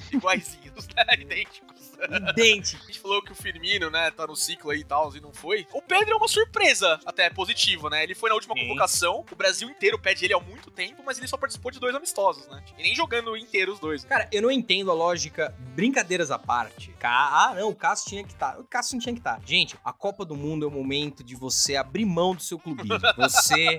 Iguaizinhos, 0.88 0.88
né? 0.94 1.04
Idênticos. 1.18 1.92
idêntico. 2.30 2.82
A 2.82 2.86
gente 2.86 3.00
falou 3.00 3.22
que 3.22 3.32
o 3.32 3.34
Firmino, 3.34 3.90
né, 3.90 4.10
tá 4.10 4.26
no 4.26 4.36
ciclo 4.36 4.70
aí 4.70 4.80
e 4.80 4.84
tal, 4.84 5.14
e 5.14 5.20
não 5.20 5.32
foi. 5.32 5.66
O 5.72 5.82
Pedro 5.82 6.12
é 6.12 6.16
uma 6.16 6.28
surpresa, 6.28 6.98
até 7.04 7.28
positiva, 7.30 7.90
né? 7.90 8.02
Ele 8.02 8.14
foi 8.14 8.28
na 8.28 8.34
última 8.34 8.54
Sim. 8.54 8.62
convocação, 8.62 9.24
o 9.30 9.36
Brasil 9.36 9.68
inteiro 9.68 9.98
pede 9.98 10.24
ele 10.24 10.34
há 10.34 10.40
muito 10.40 10.70
tempo, 10.70 11.02
mas 11.04 11.18
ele 11.18 11.26
só 11.26 11.36
participou 11.36 11.70
de 11.70 11.80
dois 11.80 11.94
amistosos, 11.94 12.46
né? 12.48 12.62
E 12.78 12.82
nem 12.82 12.94
jogando 12.94 13.36
inteiro 13.36 13.72
os 13.72 13.80
dois. 13.80 14.04
Cara, 14.04 14.28
eu 14.32 14.42
não 14.42 14.50
entendo 14.50 14.90
a 14.90 14.94
lógica, 14.94 15.54
brincadeiras 15.74 16.30
à 16.30 16.38
parte. 16.38 16.94
Ah, 17.02 17.54
não, 17.56 17.70
o 17.70 17.74
Cássio 17.74 18.08
tinha 18.08 18.24
que 18.24 18.32
estar. 18.32 18.58
O 18.58 18.64
Cássio 18.64 18.94
não 18.94 19.00
tinha 19.00 19.14
que 19.14 19.20
estar. 19.20 19.40
Gente, 19.44 19.76
a 19.84 19.92
Copa 19.92 20.24
do 20.24 20.36
Mundo 20.36 20.64
é 20.64 20.68
o 20.68 20.70
momento 20.70 21.24
de 21.24 21.34
você 21.34 21.76
abrir 21.76 22.04
mão 22.04 22.34
do 22.34 22.42
seu 22.42 22.58
clubismo. 22.58 22.90
Você 23.16 23.78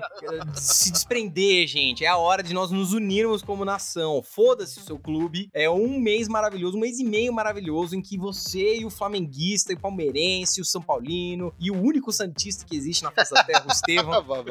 se 0.54 0.92
desprender, 0.92 1.66
gente. 1.66 2.04
É 2.04 2.08
a 2.08 2.16
hora 2.16 2.42
de 2.42 2.54
nós 2.54 2.70
nos 2.70 2.92
unirmos 2.92 3.42
como 3.42 3.64
nação. 3.64 4.22
Foda-se 4.22 4.78
o 4.78 4.82
seu 4.82 4.98
clube. 4.98 5.48
É 5.52 5.68
um 5.68 5.98
mês 5.98 6.28
maravilhoso, 6.28 6.76
um 6.76 6.80
mês 6.80 6.91
e 6.98 7.04
meio 7.04 7.32
maravilhoso 7.32 7.94
em 7.96 8.02
que 8.02 8.18
você 8.18 8.78
e 8.78 8.84
o 8.84 8.90
flamenguista, 8.90 9.72
e 9.72 9.76
o 9.76 9.80
palmeirense, 9.80 10.60
e 10.60 10.62
o 10.62 10.64
São 10.64 10.82
Paulino 10.82 11.52
e 11.58 11.70
o 11.70 11.80
único 11.80 12.12
santista 12.12 12.64
que 12.64 12.76
existe 12.76 13.02
na 13.02 13.10
face 13.10 13.32
da 13.32 13.44
terra, 13.44 13.64
o 13.68 13.72
Estevão, 13.72 14.22
vá. 14.22 14.42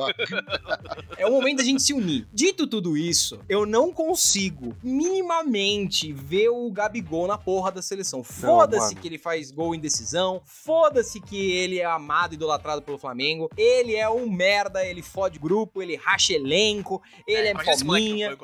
é 1.17 1.25
o 1.25 1.31
momento 1.31 1.57
da 1.57 1.63
gente 1.63 1.81
se 1.81 1.93
unir. 1.93 2.27
Dito 2.33 2.67
tudo 2.67 2.98
isso, 2.98 3.39
eu 3.48 3.65
não 3.65 3.91
consigo 3.91 4.75
minimamente 4.83 6.12
ver 6.13 6.50
o 6.50 6.69
Gabigol 6.71 7.27
na 7.27 7.38
porra 7.38 7.71
da 7.71 7.81
seleção. 7.81 8.24
Foda-se 8.24 8.95
que 8.95 9.07
ele 9.07 9.17
faz 9.17 9.51
gol 9.51 9.75
em 9.75 9.79
decisão, 9.79 10.41
foda-se 10.45 11.19
que 11.19 11.51
ele 11.51 11.79
é 11.79 11.86
amado, 11.86 12.33
idolatrado 12.33 12.81
pelo 12.81 12.98
Flamengo. 12.98 13.50
Ele 13.57 13.95
é 13.95 14.10
um 14.10 14.29
merda, 14.29 14.86
ele 14.86 15.01
fode 15.01 15.39
grupo, 15.39 15.81
ele 15.81 15.95
racha 15.95 16.33
elenco, 16.33 17.01
ele 17.27 17.48
é, 17.48 17.53
moleque 17.53 18.01
fominha. 18.01 18.38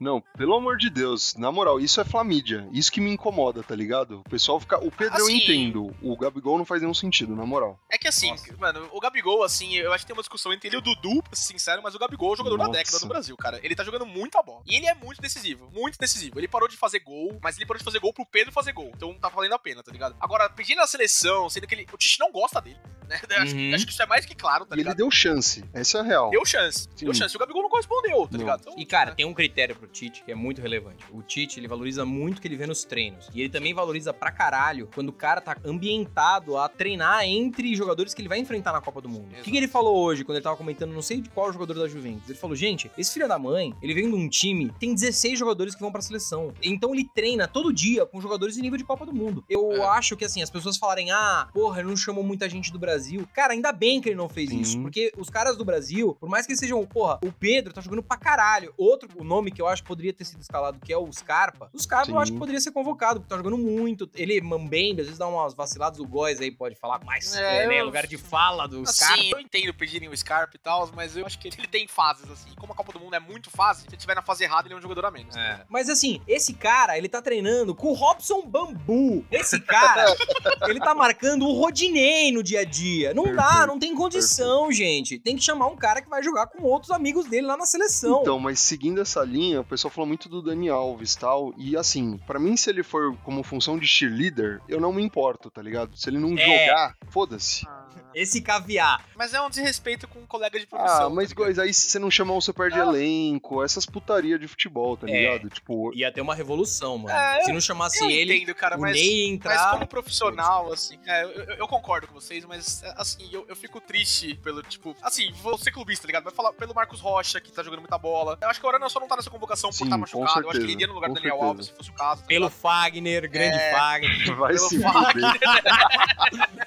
Não, 0.00 0.22
pelo 0.36 0.54
amor 0.54 0.76
de 0.76 0.90
Deus. 0.90 1.34
Na 1.36 1.50
moral, 1.50 1.80
isso 1.80 2.00
é 2.00 2.04
flamídia. 2.04 2.51
Isso 2.72 2.90
que 2.92 3.00
me 3.00 3.10
incomoda, 3.10 3.62
tá 3.62 3.74
ligado? 3.74 4.20
O 4.20 4.30
pessoal 4.30 4.58
fica. 4.60 4.78
O 4.78 4.90
Pedro 4.90 5.18
eu 5.18 5.24
Assim- 5.26 5.36
entendo. 5.38 5.94
O 6.02 6.16
Gabigol 6.16 6.58
não 6.58 6.64
faz 6.64 6.80
nenhum 6.82 6.94
sentido, 6.94 7.34
na 7.36 7.44
moral. 7.46 7.78
É 7.90 7.98
que 7.98 8.08
assim, 8.08 8.34
mano, 8.58 8.88
o 8.92 9.00
Gabigol, 9.00 9.42
assim, 9.42 9.74
eu 9.76 9.92
acho 9.92 10.04
que 10.04 10.08
tem 10.08 10.16
uma 10.16 10.22
discussão 10.22 10.52
entre 10.52 10.68
ele 10.68 10.76
e 10.76 10.78
o 10.78 10.82
Dudu, 10.82 11.22
pra 11.22 11.34
ser 11.34 11.52
sincero, 11.52 11.80
mas 11.82 11.94
o 11.94 11.98
Gabigol 11.98 12.30
é 12.30 12.32
o 12.34 12.36
jogador 12.36 12.56
da 12.58 12.64
Nossa. 12.66 12.78
década 12.78 12.98
do 13.00 13.06
Brasil, 13.06 13.36
cara. 13.36 13.60
Ele 13.62 13.74
tá 13.74 13.84
jogando 13.84 14.06
muita 14.06 14.42
bola. 14.42 14.62
E 14.66 14.76
ele 14.76 14.86
é 14.86 14.94
muito 14.94 15.20
decisivo, 15.20 15.70
muito 15.72 15.98
decisivo. 15.98 16.38
Ele 16.38 16.48
parou 16.48 16.68
de 16.68 16.76
fazer 16.76 17.00
gol, 17.00 17.38
mas 17.42 17.56
ele 17.56 17.66
parou 17.66 17.78
de 17.78 17.84
fazer 17.84 17.98
gol 17.98 18.12
pro 18.12 18.26
Pedro 18.26 18.52
fazer 18.52 18.72
gol. 18.72 18.90
Então 18.94 19.14
tá 19.14 19.28
valendo 19.28 19.54
a 19.54 19.58
pena, 19.58 19.82
tá 19.82 19.90
ligado? 19.92 20.16
Agora, 20.20 20.48
pedindo 20.50 20.78
na 20.78 20.86
seleção, 20.86 21.48
sendo 21.50 21.66
que 21.66 21.74
ele. 21.74 21.86
O 21.92 21.96
Tite 21.96 22.18
não 22.20 22.30
gosta 22.32 22.60
dele, 22.60 22.78
né? 23.08 23.20
Acho, 23.38 23.54
que- 23.54 23.60
Uhum. 23.68 23.74
acho 23.74 23.86
que 23.86 23.92
isso 23.92 24.02
é 24.02 24.06
mais 24.06 24.24
que 24.26 24.34
claro, 24.34 24.64
tá 24.64 24.74
e 24.74 24.76
ele 24.76 24.82
ligado? 24.82 24.96
deu 24.96 25.10
chance. 25.10 25.64
Essa 25.72 25.98
é 25.98 26.00
a 26.00 26.04
real. 26.04 26.30
Deu 26.30 26.44
chance. 26.44 26.88
Deu 26.98 27.12
Sim. 27.14 27.20
chance. 27.20 27.34
E 27.34 27.36
o 27.36 27.40
Gabigol 27.40 27.62
não 27.62 27.70
correspondeu, 27.70 28.22
tá 28.26 28.28
Não. 28.32 28.38
ligado? 28.40 28.60
Então, 28.62 28.74
E, 28.78 28.84
cara, 28.86 29.14
tem 29.14 29.24
um 29.26 29.34
critério 29.34 29.74
pro 29.76 29.86
Tite 29.88 30.22
que 30.24 30.32
é 30.32 30.34
muito 30.34 30.60
relevante. 30.60 31.04
O 31.10 31.22
Tite, 31.22 31.58
ele 31.60 31.68
valoriza 31.68 32.04
muito 32.04 32.40
que 32.42 32.48
ele 32.48 32.56
vê 32.56 32.66
nos 32.66 32.84
treinos. 32.84 33.28
E 33.32 33.40
ele 33.40 33.48
também 33.48 33.72
valoriza 33.72 34.12
pra 34.12 34.30
caralho 34.30 34.88
quando 34.94 35.08
o 35.08 35.12
cara 35.12 35.40
tá 35.40 35.56
ambientado 35.64 36.56
a 36.56 36.68
treinar 36.68 37.24
entre 37.24 37.74
jogadores 37.74 38.12
que 38.14 38.20
ele 38.20 38.28
vai 38.28 38.38
enfrentar 38.38 38.72
na 38.72 38.80
Copa 38.80 39.00
do 39.00 39.08
Mundo. 39.08 39.28
O 39.38 39.42
que, 39.42 39.50
que 39.50 39.56
ele 39.56 39.68
falou 39.68 39.96
hoje, 39.96 40.24
quando 40.24 40.36
ele 40.36 40.44
tava 40.44 40.56
comentando, 40.56 40.92
não 40.92 41.02
sei 41.02 41.20
de 41.20 41.30
qual 41.30 41.52
jogador 41.52 41.74
da 41.74 41.88
Juventus? 41.88 42.28
Ele 42.28 42.38
falou, 42.38 42.56
gente, 42.56 42.90
esse 42.98 43.12
filho 43.12 43.28
da 43.28 43.38
mãe, 43.38 43.74
ele 43.82 43.94
vem 43.94 44.08
de 44.10 44.14
um 44.14 44.28
time, 44.28 44.72
tem 44.78 44.94
16 44.94 45.38
jogadores 45.38 45.74
que 45.74 45.80
vão 45.80 45.92
pra 45.92 46.00
seleção. 46.02 46.52
Então 46.62 46.92
ele 46.94 47.08
treina 47.14 47.46
todo 47.48 47.72
dia 47.72 48.04
com 48.06 48.20
jogadores 48.20 48.54
de 48.54 48.62
nível 48.62 48.78
de 48.78 48.84
Copa 48.84 49.06
do 49.06 49.12
Mundo. 49.14 49.44
Eu 49.48 49.72
É. 49.72 49.86
acho 49.90 50.16
que, 50.16 50.24
assim, 50.24 50.42
as 50.42 50.50
pessoas 50.50 50.76
falarem, 50.76 51.10
ah, 51.10 51.48
porra, 51.52 51.80
ele 51.80 51.88
não 51.88 51.96
chamou 51.96 52.24
muita 52.24 52.48
gente 52.48 52.72
do 52.72 52.78
Brasil. 52.78 53.26
Cara, 53.32 53.52
ainda 53.52 53.72
bem 53.72 54.00
que 54.00 54.08
ele 54.08 54.16
não 54.16 54.28
fez 54.28 54.50
Sim. 54.50 54.60
isso, 54.60 54.80
porque 54.80 55.12
os 55.16 55.30
caras 55.30 55.56
do 55.56 55.64
Brasil, 55.64 56.16
por 56.18 56.28
mais 56.28 56.46
que 56.46 56.52
eles 56.52 56.60
sejam, 56.60 56.84
porra, 56.86 57.18
o 57.24 57.30
Pedro 57.32 57.72
tá 57.72 57.80
jogando 57.80 58.02
pra 58.02 58.16
caralho. 58.16 58.72
Outro, 58.76 59.08
o 59.16 59.24
nome 59.24 59.50
que 59.50 59.60
eu 59.60 59.66
acho 59.66 59.82
que 59.82 59.88
poderia 59.88 60.12
ter 60.12 60.24
sido 60.24 60.40
escalado, 60.40 60.78
que 60.80 60.92
é 60.92 60.96
o 60.96 61.10
Scarpa. 61.12 61.70
O 61.72 61.78
Scarpa 61.78 62.10
eu 62.10 62.26
Sim. 62.26 62.31
Acho 62.32 62.34
que 62.34 62.38
poderia 62.38 62.60
ser 62.60 62.70
convocado, 62.72 63.20
porque 63.20 63.30
tá 63.30 63.36
jogando 63.36 63.58
muito. 63.58 64.08
Ele 64.14 64.40
mambembe, 64.40 65.00
às 65.00 65.06
vezes 65.06 65.18
dá 65.18 65.26
umas 65.26 65.54
vaciladas, 65.54 65.98
o 66.00 66.06
Góis 66.06 66.40
aí 66.40 66.50
pode 66.50 66.74
falar 66.76 67.02
mais, 67.04 67.34
É, 67.34 67.64
é, 67.64 67.66
né, 67.66 67.80
eu- 67.80 67.84
lugar 67.86 68.06
de 68.06 68.16
fala 68.18 68.66
do 68.66 68.84
Scarpa. 68.86 69.14
Assim, 69.14 69.30
eu 69.30 69.40
entendo 69.40 69.72
pedirem 69.74 70.08
o 70.08 70.16
Scarpa 70.16 70.56
e 70.56 70.58
tal, 70.58 70.88
mas 70.94 71.16
eu 71.16 71.26
acho 71.26 71.38
que 71.38 71.48
ele 71.48 71.66
tem 71.66 71.86
fases, 71.86 72.30
assim. 72.30 72.50
E 72.52 72.56
Como 72.56 72.72
a 72.72 72.76
Copa 72.76 72.92
do 72.92 73.00
Mundo 73.00 73.14
é 73.14 73.20
muito 73.20 73.50
fase, 73.50 73.82
se 73.82 73.88
ele 73.88 73.96
tiver 73.96 74.14
na 74.14 74.22
fase 74.22 74.44
errada, 74.44 74.66
ele 74.68 74.74
é 74.74 74.76
um 74.78 74.80
jogador 74.82 75.04
a 75.06 75.10
menos. 75.10 75.36
É. 75.36 75.64
Mas 75.68 75.88
assim, 75.88 76.20
esse 76.26 76.54
cara, 76.54 76.96
ele 76.96 77.08
tá 77.08 77.20
treinando 77.20 77.74
com 77.74 77.88
o 77.88 77.92
Robson 77.92 78.42
Bambu. 78.46 79.24
Esse 79.30 79.60
cara, 79.60 80.04
ele 80.68 80.78
tá 80.80 80.94
marcando 80.94 81.46
o 81.46 81.52
Rodinei 81.52 82.30
no 82.32 82.42
dia 82.42 82.60
a 82.60 82.64
dia. 82.64 83.12
Não 83.14 83.34
dá, 83.34 83.42
Perfeito, 83.48 83.66
não 83.66 83.78
tem 83.78 83.94
condição, 83.94 84.70
gente. 84.70 85.18
Tem 85.18 85.36
que 85.36 85.42
chamar 85.42 85.66
um 85.66 85.76
cara 85.76 86.00
que 86.00 86.08
vai 86.08 86.22
jogar 86.22 86.46
com 86.46 86.62
outros 86.62 86.90
amigos 86.90 87.26
dele 87.26 87.46
lá 87.46 87.56
na 87.56 87.66
seleção. 87.66 88.20
Então, 88.22 88.38
mas 88.38 88.60
seguindo 88.60 89.00
essa 89.00 89.22
linha, 89.24 89.60
o 89.60 89.64
pessoal 89.64 89.90
falou 89.90 90.06
muito 90.06 90.28
do 90.28 90.40
Dani 90.42 90.68
Alves 90.68 91.14
e 91.14 91.18
tal. 91.18 91.52
E 91.56 91.76
assim, 91.76 92.18
pra 92.26 92.38
mim, 92.38 92.56
se 92.56 92.70
ele 92.70 92.82
for 92.82 93.16
como 93.24 93.42
função 93.42 93.78
de 93.78 93.86
cheerleader, 93.86 94.60
eu 94.68 94.80
não 94.80 94.92
me 94.92 95.02
importo, 95.02 95.50
tá 95.50 95.60
ligado? 95.62 95.96
Se 95.96 96.08
ele 96.10 96.18
não 96.18 96.36
É. 96.36 96.66
jogar, 96.66 96.96
foda-se. 97.08 97.66
Esse 98.14 98.42
caviar. 98.42 99.04
Mas 99.16 99.32
é 99.32 99.40
um 99.40 99.48
desrespeito 99.48 100.06
com 100.06 100.18
um 100.20 100.26
colega 100.26 100.58
de 100.60 100.66
profissão. 100.66 101.06
Ah, 101.06 101.10
mas 101.10 101.30
tá 101.30 101.34
coisa, 101.34 101.62
aí 101.62 101.72
se 101.72 101.88
você 101.90 101.98
não 101.98 102.10
chamar 102.10 102.34
um 102.34 102.40
super 102.42 102.70
de 102.70 102.78
Ah. 102.78 102.82
elenco, 102.84 103.62
essas 103.62 103.86
putaria 103.86 104.38
de 104.38 104.46
futebol, 104.46 104.96
tá 104.98 105.08
É. 105.08 105.12
ligado? 105.12 105.48
Tipo, 105.50 105.94
Ia 105.94 106.12
ter 106.12 106.20
uma 106.20 106.34
revolução, 106.34 106.98
mano. 106.98 107.16
É, 107.16 107.42
Se 107.44 107.52
não 107.52 107.60
chamasse 107.60 108.02
eu 108.04 108.10
ele, 108.10 108.36
entendo, 108.36 108.54
cara, 108.54 108.76
o 108.76 108.80
mas, 108.80 108.92
Ney 108.92 109.24
mas 109.28 109.34
entrar. 109.34 109.70
como 109.72 109.86
profissional, 109.86 110.70
assim, 110.72 110.98
é, 111.06 111.24
eu, 111.24 111.30
eu- 111.56 111.68
concordo 111.68 112.06
com 112.06 112.12
vocês, 112.14 112.44
mas 112.44 112.82
é, 112.82 112.92
assim, 112.98 113.28
eu, 113.32 113.46
eu 113.48 113.56
fico 113.56 113.80
triste 113.80 114.34
pelo, 114.42 114.62
tipo, 114.62 114.94
assim, 115.00 115.32
vou 115.42 115.56
ser 115.56 115.70
clubista, 115.72 116.02
tá 116.02 116.06
ligado? 116.08 116.24
Vai 116.24 116.32
falar 116.34 116.52
pelo 116.52 116.74
Marcos 116.74 117.00
Rocha, 117.00 117.40
que 117.40 117.50
tá 117.50 117.62
jogando 117.62 117.80
muita 117.80 117.96
bola. 117.96 118.36
Eu 118.42 118.48
acho 118.48 118.60
que 118.60 118.66
o 118.66 118.68
Arana 118.68 118.88
só 118.90 119.00
não 119.00 119.08
tá 119.08 119.16
nessa 119.16 119.30
convocação 119.30 119.70
por 119.70 119.76
Sim, 119.76 119.84
estar 119.84 119.96
com 119.96 120.00
machucado. 120.02 120.22
Eu 120.22 120.26
acho 120.26 120.34
que 120.34 120.48
ele 120.48 120.52
certeza, 120.58 120.72
iria 120.74 120.86
no 120.86 120.92
lugar 120.94 121.08
do 121.08 121.14
Daniel 121.14 121.32
certeza. 121.32 121.48
Alves, 121.50 121.66
se 121.66 121.72
fosse 121.72 121.90
o 121.90 121.94
caso. 121.94 122.11
Pelo? 122.26 122.50
Fagner, 122.50 123.28
grande 123.30 123.56
É. 123.56 123.72
Fagner. 123.72 124.36
vai 124.36 124.54
pelo 124.54 124.68
se 124.68 124.80
fato. 124.80 125.18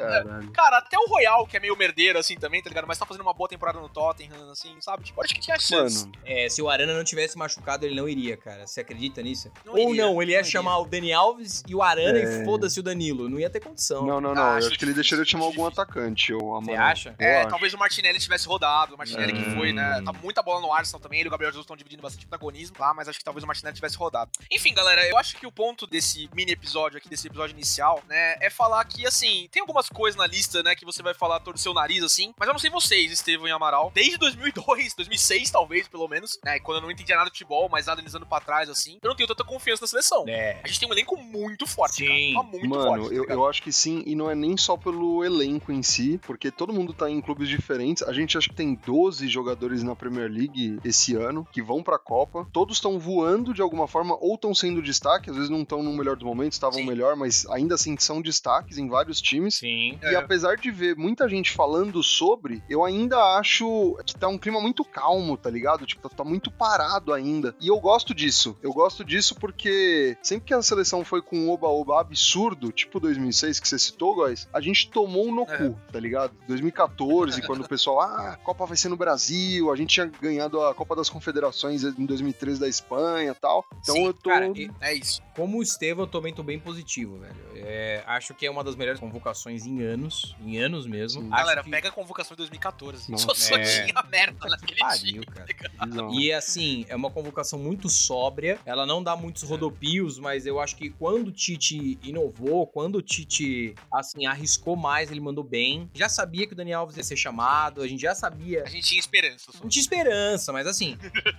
Caralho. 0.00 0.50
Cara, 0.52 0.78
até 0.78 0.96
o 0.98 1.06
Royal, 1.08 1.46
que 1.46 1.56
é 1.56 1.60
meio 1.60 1.76
merdeiro, 1.76 2.18
assim, 2.18 2.36
também, 2.36 2.62
tá 2.62 2.68
ligado? 2.68 2.86
Mas 2.86 2.98
tá 2.98 3.06
fazendo 3.06 3.22
uma 3.22 3.34
boa 3.34 3.48
temporada 3.48 3.78
no 3.80 3.88
Tottenham, 3.88 4.50
assim, 4.50 4.76
sabe? 4.80 5.04
Tipo, 5.04 5.22
acho 5.22 5.34
que 5.34 5.40
tinha 5.40 5.58
chance. 5.58 6.00
Mano, 6.06 6.12
É, 6.24 6.48
se 6.48 6.60
o 6.62 6.68
Arana 6.68 6.94
não 6.94 7.04
tivesse 7.04 7.36
machucado, 7.38 7.84
ele 7.86 7.94
não 7.94 8.08
iria, 8.08 8.36
cara. 8.36 8.66
Você 8.66 8.80
acredita 8.80 9.22
nisso? 9.22 9.50
Não 9.64 9.72
Ou 9.74 9.90
iria, 9.90 10.04
não, 10.04 10.22
ele 10.22 10.32
ia 10.32 10.38
não 10.38 10.40
iria. 10.42 10.50
chamar 10.50 10.78
o 10.78 10.86
Dani 10.86 11.12
Alves 11.12 11.62
e 11.68 11.74
o 11.74 11.82
Arana 11.82 12.18
É. 12.18 12.42
e 12.42 12.44
foda-se 12.44 12.78
o 12.80 12.82
Danilo. 12.82 13.28
Não 13.28 13.38
ia 13.38 13.50
ter 13.50 13.60
condição. 13.60 14.06
não, 14.06 14.20
não, 14.20 14.34
não. 14.34 14.42
Ah, 14.42 14.46
eu 14.52 14.56
acho 14.58 14.66
acho 14.68 14.78
que 14.78 14.84
ele 14.84 14.94
deixaria 14.94 15.24
de 15.24 15.30
chamar 15.30 15.44
algum 15.46 15.66
atacante. 15.66 16.32
Eu, 16.32 16.38
Você 16.40 16.72
acha? 16.72 17.14
Eu 17.18 17.26
É, 17.26 17.40
acho. 17.40 17.48
talvez 17.50 17.72
o 17.74 17.78
Martinelli 17.78 18.18
tivesse 18.18 18.46
rodado. 18.46 18.94
O 18.94 18.98
Martinelli 18.98 19.32
que 19.32 19.50
foi, 19.54 19.72
né? 19.72 20.02
Tá 20.04 20.12
muita 20.12 20.42
bola 20.42 20.60
no 20.60 20.72
Arsenal 20.72 21.00
também. 21.00 21.20
Ele 21.20 21.26
e 21.26 21.28
o 21.28 21.30
Gabriel 21.30 21.50
Jesus 21.50 21.64
estão 21.64 21.76
dividindo 21.76 22.02
bastante 22.02 22.26
protagonismo 22.26 22.76
lá, 22.78 22.92
mas 22.94 23.08
acho 23.08 23.18
que 23.18 23.24
talvez 23.24 23.42
o 23.44 23.46
Martinelli 23.46 23.74
tivesse 23.74 23.96
rodado. 23.96 24.30
Enfim, 24.50 24.72
galera, 24.74 25.06
eu 25.08 25.16
acho 25.18 25.36
que 25.36 25.46
o 25.46 25.52
ponto 25.52 25.86
desse 25.86 26.28
mini 26.34 26.52
episódio 26.52 26.98
aqui, 26.98 27.08
desse 27.08 27.26
episódio 27.26 27.54
inicial, 27.54 28.02
né, 28.08 28.36
é 28.40 28.50
falar 28.50 28.84
que, 28.84 29.06
assim, 29.06 29.48
tem 29.50 29.60
algumas 29.60 29.85
coisas 29.88 30.16
na 30.18 30.26
lista, 30.26 30.62
né, 30.62 30.74
que 30.74 30.84
você 30.84 31.02
vai 31.02 31.14
falar 31.14 31.40
todo 31.40 31.56
o 31.56 31.58
seu 31.58 31.74
nariz, 31.74 32.02
assim, 32.02 32.32
mas 32.38 32.48
eu 32.48 32.52
não 32.52 32.58
sei 32.58 32.70
vocês, 32.70 33.10
Estevão 33.12 33.48
e 33.48 33.50
Amaral, 33.50 33.90
desde 33.94 34.16
2002, 34.18 34.94
2006, 34.94 35.50
talvez, 35.52 35.88
pelo 35.88 36.08
menos, 36.08 36.38
né, 36.44 36.58
quando 36.60 36.78
eu 36.78 36.82
não 36.82 36.90
entendia 36.90 37.16
nada 37.16 37.30
de 37.30 37.32
futebol, 37.36 37.68
mas 37.70 37.88
analisando 37.88 38.26
pra 38.26 38.40
trás, 38.40 38.68
assim, 38.68 38.98
eu 39.02 39.08
não 39.08 39.16
tenho 39.16 39.28
tanta 39.28 39.44
confiança 39.44 39.82
na 39.82 39.88
seleção. 39.88 40.24
É. 40.28 40.60
A 40.62 40.66
gente 40.68 40.80
tem 40.80 40.88
um 40.88 40.92
elenco 40.92 41.16
muito 41.16 41.66
forte, 41.66 41.96
Sim. 41.96 42.34
cara. 42.34 42.44
Tá 42.46 42.50
muito 42.52 42.68
Mano, 42.68 43.02
forte. 43.02 43.08
tá 43.08 43.14
eu, 43.14 43.24
eu 43.24 43.46
acho 43.46 43.62
que 43.62 43.72
sim, 43.72 44.02
e 44.06 44.14
não 44.14 44.30
é 44.30 44.34
nem 44.34 44.56
só 44.56 44.76
pelo 44.76 45.24
elenco 45.24 45.72
em 45.72 45.82
si, 45.82 46.18
porque 46.26 46.50
todo 46.50 46.72
mundo 46.72 46.92
tá 46.92 47.10
em 47.10 47.20
clubes 47.20 47.48
diferentes. 47.48 48.02
A 48.02 48.12
gente 48.12 48.36
acha 48.36 48.48
que 48.48 48.54
tem 48.54 48.74
12 48.74 49.28
jogadores 49.28 49.82
na 49.82 49.94
Premier 49.94 50.30
League 50.30 50.78
esse 50.84 51.14
ano 51.14 51.46
que 51.52 51.62
vão 51.62 51.82
pra 51.82 51.98
Copa. 51.98 52.46
Todos 52.52 52.76
estão 52.76 52.98
voando 52.98 53.52
de 53.54 53.62
alguma 53.62 53.86
forma, 53.86 54.16
ou 54.20 54.34
estão 54.34 54.54
sendo 54.54 54.82
destaque, 54.82 55.30
às 55.30 55.36
vezes 55.36 55.50
não 55.50 55.62
estão 55.62 55.82
no 55.82 55.92
melhor 55.92 56.16
dos 56.16 56.24
momentos, 56.24 56.56
estavam 56.56 56.82
melhor, 56.84 57.16
mas 57.16 57.46
ainda 57.46 57.74
assim 57.74 57.96
são 57.98 58.20
destaques 58.20 58.78
em 58.78 58.88
vários 58.88 59.20
times. 59.20 59.56
Sim. 59.56 59.75
Sim. 59.76 59.98
E 60.02 60.16
apesar 60.16 60.56
de 60.56 60.70
ver 60.70 60.96
muita 60.96 61.28
gente 61.28 61.50
falando 61.52 62.02
sobre, 62.02 62.62
eu 62.68 62.84
ainda 62.84 63.18
acho 63.38 63.96
que 64.04 64.14
tá 64.14 64.28
um 64.28 64.38
clima 64.38 64.60
muito 64.60 64.84
calmo, 64.84 65.36
tá 65.36 65.50
ligado? 65.50 65.84
Tipo, 65.86 66.08
tá 66.08 66.24
muito 66.24 66.50
parado 66.50 67.12
ainda. 67.12 67.54
E 67.60 67.68
eu 67.68 67.78
gosto 67.78 68.14
disso. 68.14 68.56
Eu 68.62 68.72
gosto 68.72 69.04
disso 69.04 69.34
porque 69.36 70.16
sempre 70.22 70.46
que 70.46 70.54
a 70.54 70.62
seleção 70.62 71.04
foi 71.04 71.20
com 71.20 71.36
um 71.36 71.50
oba-oba 71.50 72.00
absurdo, 72.00 72.72
tipo 72.72 72.98
2006 73.00 73.60
que 73.60 73.68
você 73.68 73.78
citou, 73.78 74.24
guys, 74.26 74.48
a 74.52 74.60
gente 74.60 74.90
tomou 74.90 75.28
um 75.28 75.34
no 75.34 75.42
É. 75.42 75.56
cu, 75.58 75.78
tá 75.92 76.00
ligado? 76.00 76.34
2014, 76.48 77.42
quando 77.42 77.62
o 77.64 77.68
pessoal, 77.68 78.00
ah, 78.00 78.30
a 78.32 78.36
Copa 78.36 78.64
vai 78.66 78.76
ser 78.76 78.88
no 78.88 78.96
Brasil, 78.96 79.70
a 79.70 79.76
gente 79.76 79.90
tinha 79.90 80.06
ganhado 80.06 80.60
a 80.62 80.74
Copa 80.74 80.96
das 80.96 81.08
Confederações 81.10 81.82
em 81.84 82.06
2013 82.06 82.60
da 82.60 82.68
Espanha 82.68 83.30
e 83.32 83.34
tal. 83.34 83.64
Então 83.82 83.94
Sim, 83.94 84.06
eu 84.06 84.14
tô. 84.14 84.30
Cara, 84.30 84.50
É 84.80 84.94
isso. 84.94 85.22
como 85.34 85.58
o 85.58 85.62
Estevam, 85.62 86.04
eu 86.04 86.10
também 86.10 86.32
tô 86.32 86.42
bem 86.42 86.58
positivo, 86.58 87.18
velho. 87.18 87.36
É, 87.56 88.02
acho 88.06 88.34
que 88.34 88.46
é 88.46 88.50
uma 88.50 88.62
das 88.64 88.76
melhores 88.76 89.00
convocações 89.00 89.65
em 89.66 89.82
anos. 89.82 90.34
Em 90.40 90.58
anos 90.58 90.86
mesmo. 90.86 91.22
Sim. 91.22 91.28
Galera, 91.30 91.62
que... 91.62 91.70
pega 91.70 91.88
a 91.88 91.92
convocação 91.92 92.34
de 92.34 92.38
2014. 92.38 93.10
Nossa. 93.10 93.26
Só, 93.26 93.34
só 93.34 93.56
É. 93.56 93.86
tinha 93.86 94.02
merda 94.10 94.48
naquele 94.48 94.80
Pariu, 94.80 95.22
cara. 95.26 95.46
Bizarro. 95.86 96.14
E 96.14 96.32
assim, 96.32 96.84
é 96.88 96.96
uma 96.96 97.10
convocação 97.10 97.58
muito 97.58 97.88
sóbria. 97.88 98.58
Ela 98.64 98.86
não 98.86 99.02
dá 99.02 99.16
muitos 99.16 99.42
rodopios, 99.42 100.18
mas 100.18 100.46
eu 100.46 100.60
acho 100.60 100.76
que 100.76 100.90
quando 100.90 101.28
o 101.28 101.32
Tite 101.32 101.98
inovou, 102.02 102.66
quando 102.66 102.96
o 102.96 103.02
Tite, 103.02 103.74
assim, 103.92 104.26
arriscou 104.26 104.76
mais, 104.76 105.10
ele 105.10 105.20
mandou 105.20 105.44
bem. 105.44 105.90
Já 105.94 106.08
sabia 106.08 106.46
que 106.46 106.52
o 106.52 106.56
Daniel 106.56 106.80
Alves 106.80 106.96
ia 106.96 107.02
ser 107.04 107.16
chamado, 107.16 107.82
a 107.82 107.86
gente 107.88 108.00
já 108.00 108.14
sabia. 108.14 108.62
A 108.64 108.68
gente 108.68 108.86
tinha 108.86 109.00
esperança. 109.00 109.52
Só. 109.52 109.58
Não 109.62 109.68
tinha 109.68 109.80
esperança, 109.82 110.52
mas 110.52 110.66
assim, 110.66 110.96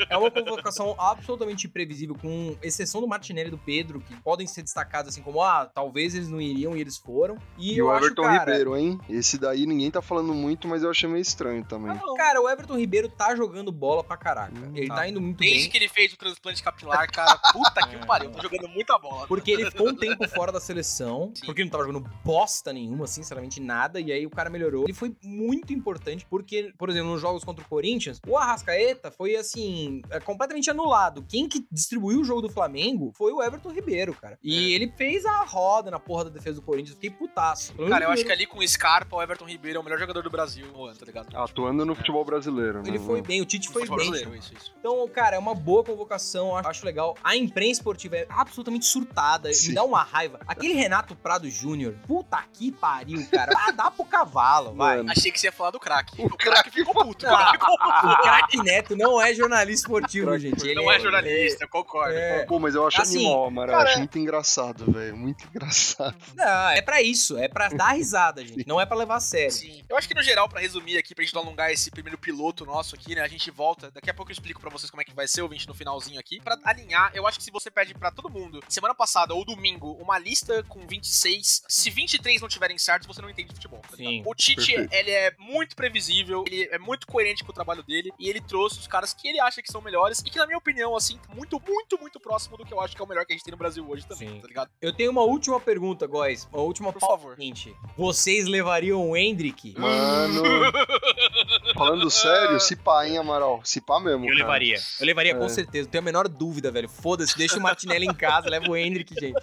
é 0.09 0.17
uma 0.17 0.29
convocação 0.31 0.95
absolutamente 0.99 1.67
imprevisível, 1.67 2.15
com 2.15 2.55
exceção 2.61 3.01
do 3.01 3.07
Martinelli 3.07 3.47
e 3.47 3.51
do 3.51 3.57
Pedro, 3.57 3.99
que 4.01 4.15
podem 4.21 4.47
ser 4.47 4.63
destacados 4.63 5.09
assim 5.13 5.21
como, 5.21 5.41
ah, 5.41 5.65
talvez 5.73 6.15
eles 6.15 6.27
não 6.29 6.41
iriam 6.41 6.75
e 6.75 6.81
eles 6.81 6.97
foram. 6.97 7.37
E, 7.57 7.73
E 7.73 7.77
eu 7.77 7.87
o 7.87 7.91
acho, 7.91 8.06
Everton 8.07 8.23
cara, 8.23 8.39
Ribeiro, 8.39 8.75
hein? 8.77 8.99
Esse 9.09 9.37
daí 9.37 9.65
ninguém 9.65 9.89
tá 9.91 10.01
falando 10.01 10.33
muito, 10.33 10.67
mas 10.67 10.83
eu 10.83 10.89
achei 10.89 11.07
meio 11.09 11.21
estranho 11.21 11.63
também. 11.65 11.97
Cara, 12.17 12.41
o 12.41 12.49
Everton 12.49 12.77
Ribeiro 12.77 13.07
tá 13.09 13.35
jogando 13.35 13.71
bola 13.71 14.03
pra 14.03 14.17
caraca. 14.17 14.53
Hum, 14.57 14.71
ele 14.75 14.87
tá. 14.87 14.95
tá 14.95 15.07
indo 15.07 15.21
muito 15.21 15.37
Desde 15.39 15.59
bem. 15.63 15.69
que 15.69 15.77
ele 15.77 15.87
fez 15.89 16.13
o 16.13 16.17
transplante 16.17 16.61
capilar, 16.63 17.09
cara, 17.11 17.37
puta 17.53 17.87
que 17.87 17.95
É. 17.97 18.05
pariu. 18.05 18.31
Tá 18.31 18.41
jogando 18.41 18.67
muita 18.69 18.97
bola. 18.97 19.27
Porque 19.27 19.51
ele 19.51 19.69
ficou 19.71 19.89
um 19.89 19.95
tempo 19.95 20.27
fora 20.29 20.51
da 20.51 20.59
seleção, 20.59 21.31
Sim. 21.35 21.45
porque 21.45 21.63
não 21.63 21.71
tava 21.71 21.83
jogando 21.85 22.09
bosta 22.23 22.71
nenhuma, 22.73 23.07
sinceramente 23.07 23.59
nada, 23.61 23.99
e 23.99 24.11
aí 24.11 24.25
o 24.25 24.29
cara 24.29 24.49
melhorou. 24.49 24.83
Ele 24.83 24.93
foi 24.93 25.15
muito 25.23 25.73
importante, 25.73 26.25
porque, 26.29 26.71
por 26.77 26.89
exemplo, 26.89 27.11
nos 27.11 27.21
jogos 27.21 27.43
contra 27.43 27.63
o 27.63 27.67
Corinthians, 27.67 28.19
o 28.27 28.37
Arrascaeta 28.37 29.11
foi, 29.11 29.35
assim, 29.35 30.01
é, 30.09 30.19
completamente 30.19 30.69
anulado. 30.69 31.25
Quem 31.27 31.47
que 31.47 31.65
distribuiu 31.71 32.21
o 32.21 32.23
jogo 32.23 32.41
do 32.41 32.49
Flamengo 32.49 33.11
foi 33.15 33.31
o 33.31 33.41
Everton 33.41 33.69
Ribeiro, 33.71 34.13
cara. 34.13 34.37
E 34.43 34.71
É. 34.73 34.75
ele 34.75 34.91
fez 34.95 35.25
a 35.25 35.43
roda 35.43 35.89
na 35.91 35.99
porra 35.99 36.25
da 36.25 36.29
defesa 36.29 36.55
do 36.59 36.61
Corinthians, 36.61 36.95
fiquei 36.95 37.09
putaço. 37.09 37.73
Pelo 37.73 37.89
Cara, 37.99 38.05
eu 38.05 38.11
acho 38.13 38.25
que 38.25 38.31
ali 38.31 38.45
com 38.45 38.59
o 38.59 38.67
Scarpa, 38.67 39.15
o 39.15 39.21
Everton 39.21 39.45
Ribeiro 39.45 39.77
é 39.77 39.81
o 39.81 39.83
melhor 39.83 39.99
jogador 39.99 40.21
do 40.21 40.29
Brasil 40.29 40.67
tá 40.99 41.05
ligado? 41.05 41.35
Atuando 41.35 41.85
no 41.85 41.95
futebol 41.95 42.23
brasileiro, 42.23 42.81
né? 42.81 42.89
Ele 42.89 42.99
foi 42.99 43.21
bem, 43.21 43.41
o 43.41 43.45
Tite 43.45 43.69
foi 43.69 43.87
bem. 43.87 44.11
isso, 44.11 44.35
isso. 44.35 44.73
Então, 44.79 45.07
cara, 45.09 45.35
é 45.35 45.39
uma 45.39 45.53
boa 45.55 45.83
convocação, 45.83 46.55
acho- 46.55 46.69
acho 46.69 46.85
legal. 46.85 47.15
A 47.23 47.35
imprensa 47.35 47.79
esportiva 47.79 48.15
é 48.17 48.27
absolutamente 48.29 48.85
surtada, 48.85 49.51
Sim. 49.53 49.69
me 49.69 49.75
dá 49.75 49.83
uma 49.83 50.03
raiva. 50.03 50.39
Aquele 50.47 50.73
Renato 50.73 51.15
Prado 51.15 51.49
Júnior, 51.49 51.95
puta 52.07 52.43
que 52.53 52.71
pariu, 52.71 53.25
cara. 53.31 53.51
Ah, 53.57 53.71
dá 53.71 53.89
pro 53.91 54.05
cavalo, 54.05 54.73
vai. 54.75 54.97
Mano. 54.97 55.11
Achei 55.11 55.31
que 55.31 55.39
você 55.39 55.47
ia 55.47 55.51
falar 55.51 55.71
do 55.71 55.79
craque. 55.79 56.21
O 56.21 56.25
O 56.25 56.37
craque 56.37 56.69
ficou 56.71 56.93
puto. 56.93 57.25
O 57.25 57.29
craque 57.29 57.51
ficou 57.59 57.77
puto. 57.77 58.07
o 58.07 58.21
craque 58.21 58.57
Neto 58.63 58.95
não 58.95 59.21
é 59.21 59.33
jornalista 59.33 59.87
esportivo, 59.87 60.37
gente. 60.37 60.63
Ele 60.65 60.75
Não 60.75 60.91
é 60.91 60.99
jornalista, 60.99 61.63
eu 61.65 61.69
concordo. 61.69 62.13
É. 62.17 62.45
Pô, 62.45 62.59
mas 62.59 62.75
eu 62.75 62.85
acho 62.87 63.01
Assim, 63.01 63.25
animal, 63.25 63.45
Amaral. 63.45 63.73
Eu 63.73 63.77
cara- 63.77 63.89
acho 63.89 63.99
muito 63.99 64.19
engraçado, 64.19 64.91
velho. 64.91 65.17
Muito 65.17 65.45
engraçado. 65.47 66.15
Não, 66.35 66.69
é 66.69 66.81
pra 66.81 67.01
isso, 67.01 67.37
é 67.37 67.47
pra 67.47 67.69
dar 67.69 67.86
risada, 67.93 68.45
gente. 68.45 68.67
Não 68.67 68.79
é 68.79 68.85
pra 68.85 68.95
levar 68.97 69.15
a 69.15 69.19
sério. 69.19 69.51
Sim. 69.51 69.83
Eu 69.89 69.97
acho 69.97 70.07
que 70.07 70.13
no 70.13 70.23
geral, 70.23 70.47
pra 70.49 70.59
resumir 70.59 70.97
aqui, 70.97 71.13
pra 71.15 71.23
gente 71.23 71.33
não 71.33 71.41
alongar 71.41 71.71
esse 71.71 71.89
primeiro 71.91 72.17
piloto 72.17 72.65
nosso 72.65 72.95
aqui, 72.95 73.15
né? 73.15 73.21
A 73.21 73.27
gente 73.27 73.49
volta. 73.51 73.91
Daqui 73.91 74.09
a 74.09 74.13
pouco 74.13 74.31
eu 74.31 74.33
explico 74.33 74.59
pra 74.59 74.69
vocês 74.69 74.89
como 74.89 75.01
é 75.01 75.05
que 75.05 75.13
vai 75.13 75.27
ser 75.27 75.41
o 75.41 75.47
20 75.49 75.67
no 75.67 75.73
finalzinho 75.73 76.19
aqui. 76.19 76.39
Pra 76.41 76.57
alinhar, 76.63 77.11
eu 77.13 77.25
acho 77.27 77.37
que 77.37 77.43
se 77.43 77.51
você 77.51 77.69
pede 77.71 77.93
pra 77.93 78.11
todo 78.11 78.29
mundo, 78.29 78.59
semana 78.69 78.93
passada 78.95 79.33
ou 79.33 79.43
domingo, 79.45 79.91
uma 80.01 80.17
lista 80.17 80.63
com 80.63 80.85
26, 80.87 81.63
se 81.67 81.89
23 81.89 82.41
não 82.41 82.47
tiverem 82.47 82.77
certos, 82.77 83.07
você 83.07 83.21
não 83.21 83.29
entende 83.29 83.49
de 83.49 83.55
futebol. 83.55 83.79
tá 83.81 83.95
ligado? 83.95 84.11
Sim, 84.11 84.23
o 84.25 84.35
Tite, 84.35 84.55
perfeito. 84.73 84.93
ele 84.93 85.11
é 85.11 85.33
muito 85.39 85.75
previsível, 85.75 86.43
ele 86.47 86.63
é 86.71 86.77
muito 86.79 87.07
coerente 87.07 87.43
com 87.43 87.51
o 87.51 87.53
trabalho 87.53 87.83
dele, 87.83 88.11
e 88.19 88.29
ele 88.29 88.41
trouxe 88.41 88.79
os 88.79 88.87
caras 88.87 89.13
que 89.13 89.27
ele 89.27 89.39
acha 89.39 89.61
que 89.61 89.71
são 89.71 89.81
melhores, 89.81 90.19
e 90.19 90.23
que, 90.29 90.37
na 90.37 90.45
minha 90.45 90.57
opinião, 90.57 90.95
assim, 90.95 91.19
muito, 91.33 91.61
muito, 91.65 91.97
muito 91.99 92.19
próximo 92.19 92.57
do 92.57 92.65
que 92.65 92.73
eu 92.73 92.81
acho 92.81 92.95
que 92.95 93.01
é 93.01 93.05
o 93.05 93.07
melhor 93.07 93.25
que 93.25 93.33
a 93.33 93.35
gente 93.35 93.43
tem 93.43 93.51
no 93.51 93.57
Brasil 93.57 93.87
hoje 93.89 94.05
também, 94.07 94.29
Sim. 94.29 94.41
tá 94.41 94.47
ligado? 94.47 94.69
Eu 94.81 94.93
tenho 94.93 95.11
uma 95.11 95.21
última 95.21 95.59
pergunta, 95.59 96.05
Góis. 96.07 96.47
Uma 96.51 96.61
última 96.61 96.91
Por 96.93 96.99
favor. 97.01 97.35
seguinte. 97.35 97.75
Vocês 97.97 98.47
levariam 98.47 99.09
o 99.09 99.17
Hendrick? 99.17 99.73
Mano. 99.79 100.43
Falando 101.73 102.09
sério, 102.11 102.59
se 102.59 102.75
pá, 102.75 103.07
hein, 103.07 103.17
Amaral? 103.17 103.59
Se 103.63 103.81
pá 103.81 103.99
mesmo. 103.99 104.23
Eu 104.25 104.29
cara. 104.29 104.39
levaria. 104.39 104.77
Eu 104.99 105.05
levaria 105.05 105.35
com 105.35 105.45
É. 105.45 105.49
certeza. 105.49 105.85
Não 105.85 105.91
tenho 105.91 106.01
a 106.03 106.05
menor 106.05 106.27
dúvida, 106.27 106.71
velho. 106.71 106.87
Foda-se, 106.87 107.35
deixa 107.37 107.57
o 107.57 107.61
Martinelli 107.61 108.05
em 108.05 108.13
casa, 108.13 108.49
leva 108.49 108.69
o 108.69 108.77
Hendrick, 108.77 109.13
gente. 109.19 109.39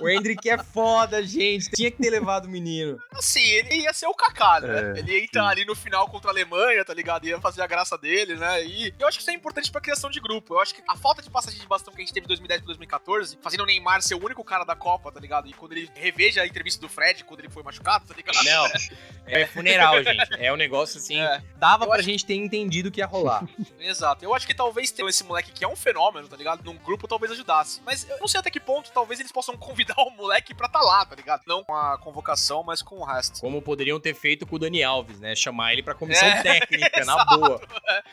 O 0.00 0.08
Hendrick 0.08 0.48
é 0.48 0.58
foda, 0.58 1.22
gente. 1.22 1.70
Tinha 1.70 1.90
que 1.90 1.98
ter 2.02 2.10
levado 2.10 2.46
o 2.46 2.48
menino. 2.48 2.98
Assim, 3.12 3.42
ele 3.42 3.82
ia 3.82 3.92
ser 3.92 4.06
o 4.06 4.14
Kaká, 4.14 4.60
né? 4.60 4.92
É, 4.94 4.98
ele 4.98 5.12
ia 5.12 5.24
entrar 5.24 5.46
ali 5.48 5.64
no 5.64 5.74
final 5.74 6.08
contra 6.08 6.30
a 6.30 6.32
Alemanha, 6.32 6.84
tá 6.84 6.94
ligado? 6.94 7.26
Ia 7.26 7.40
fazer 7.40 7.62
a 7.62 7.66
graça 7.66 7.96
dele, 7.98 8.34
né? 8.36 8.64
E 8.64 8.94
eu 8.98 9.06
acho 9.08 9.18
que 9.18 9.22
isso 9.22 9.30
é 9.30 9.34
importante 9.34 9.70
pra 9.70 9.80
criação 9.80 10.10
de 10.10 10.20
grupo. 10.20 10.54
Eu 10.54 10.60
acho 10.60 10.74
que 10.74 10.82
a 10.88 10.96
falta 10.96 11.22
de 11.22 11.30
passagem 11.30 11.60
de 11.60 11.66
bastão 11.66 11.92
que 11.94 12.00
a 12.00 12.04
gente 12.04 12.12
teve 12.14 12.24
em 12.24 12.28
2010 12.28 12.60
pra 12.60 12.66
2014, 12.66 13.38
fazendo 13.42 13.62
o 13.62 13.66
Neymar 13.66 14.02
ser 14.02 14.14
o 14.14 14.24
único 14.24 14.42
cara 14.44 14.64
da 14.64 14.74
Copa, 14.76 15.10
tá 15.12 15.20
ligado? 15.20 15.48
E 15.48 15.52
quando 15.52 15.72
ele 15.72 15.90
reveja 15.94 16.42
a 16.42 16.46
entrevista 16.46 16.80
do 16.80 16.88
Fred, 16.88 17.24
quando 17.24 17.40
ele 17.40 17.48
foi 17.50 17.62
machucado, 17.62 18.04
tá 18.06 18.14
ligado? 18.14 18.42
Não, 18.44 18.66
é 19.26 19.46
funeral, 19.46 20.02
gente. 20.02 20.34
É 20.38 20.52
um 20.52 20.56
negócio 20.56 20.98
assim. 20.98 21.20
É. 21.20 21.42
Dava 21.56 21.84
Eu 21.84 21.88
pra 21.88 21.98
acho- 21.98 22.08
gente 22.08 22.24
ter 22.26 22.34
entendido 22.34 22.88
o 22.88 22.92
que 22.92 23.00
ia 23.00 23.06
rolar. 23.06 23.44
Exato. 23.80 24.24
Eu 24.24 24.34
acho 24.34 24.46
que 24.46 24.54
talvez 24.54 24.90
ter 24.90 25.04
esse 25.06 25.24
moleque 25.24 25.52
que 25.52 25.64
é 25.64 25.68
um 25.68 25.76
fenômeno, 25.76 26.28
tá 26.28 26.36
ligado? 26.36 26.62
Num 26.64 26.76
grupo 26.76 27.06
talvez 27.08 27.32
ajudasse. 27.32 27.80
Mas 27.84 28.08
eu 28.08 28.18
não 28.18 28.28
sei 28.28 28.40
até 28.40 28.50
que 28.50 28.60
ponto 28.60 28.90
talvez 28.92 29.20
eles 29.20 29.32
possam 29.32 29.51
convidar 29.56 29.94
o 29.98 30.10
moleque 30.10 30.54
pra 30.54 30.68
tá 30.68 30.80
lá, 30.80 31.04
tá 31.04 31.14
ligado? 31.16 31.42
Não 31.46 31.62
com 31.64 31.74
a 31.74 31.98
convocação, 31.98 32.62
mas 32.62 32.82
com 32.82 32.96
o 32.96 33.04
resto. 33.04 33.40
Como 33.40 33.60
poderiam 33.62 33.98
ter 34.00 34.14
feito 34.14 34.46
com 34.46 34.56
o 34.56 34.58
Dani 34.58 34.82
Alves, 34.82 35.18
né? 35.20 35.34
Chamar 35.34 35.72
ele 35.72 35.82
pra 35.82 35.94
comissão 35.94 36.26
É, 36.28 36.42
técnica, 36.42 37.04
na 37.04 37.24
boa. 37.24 37.60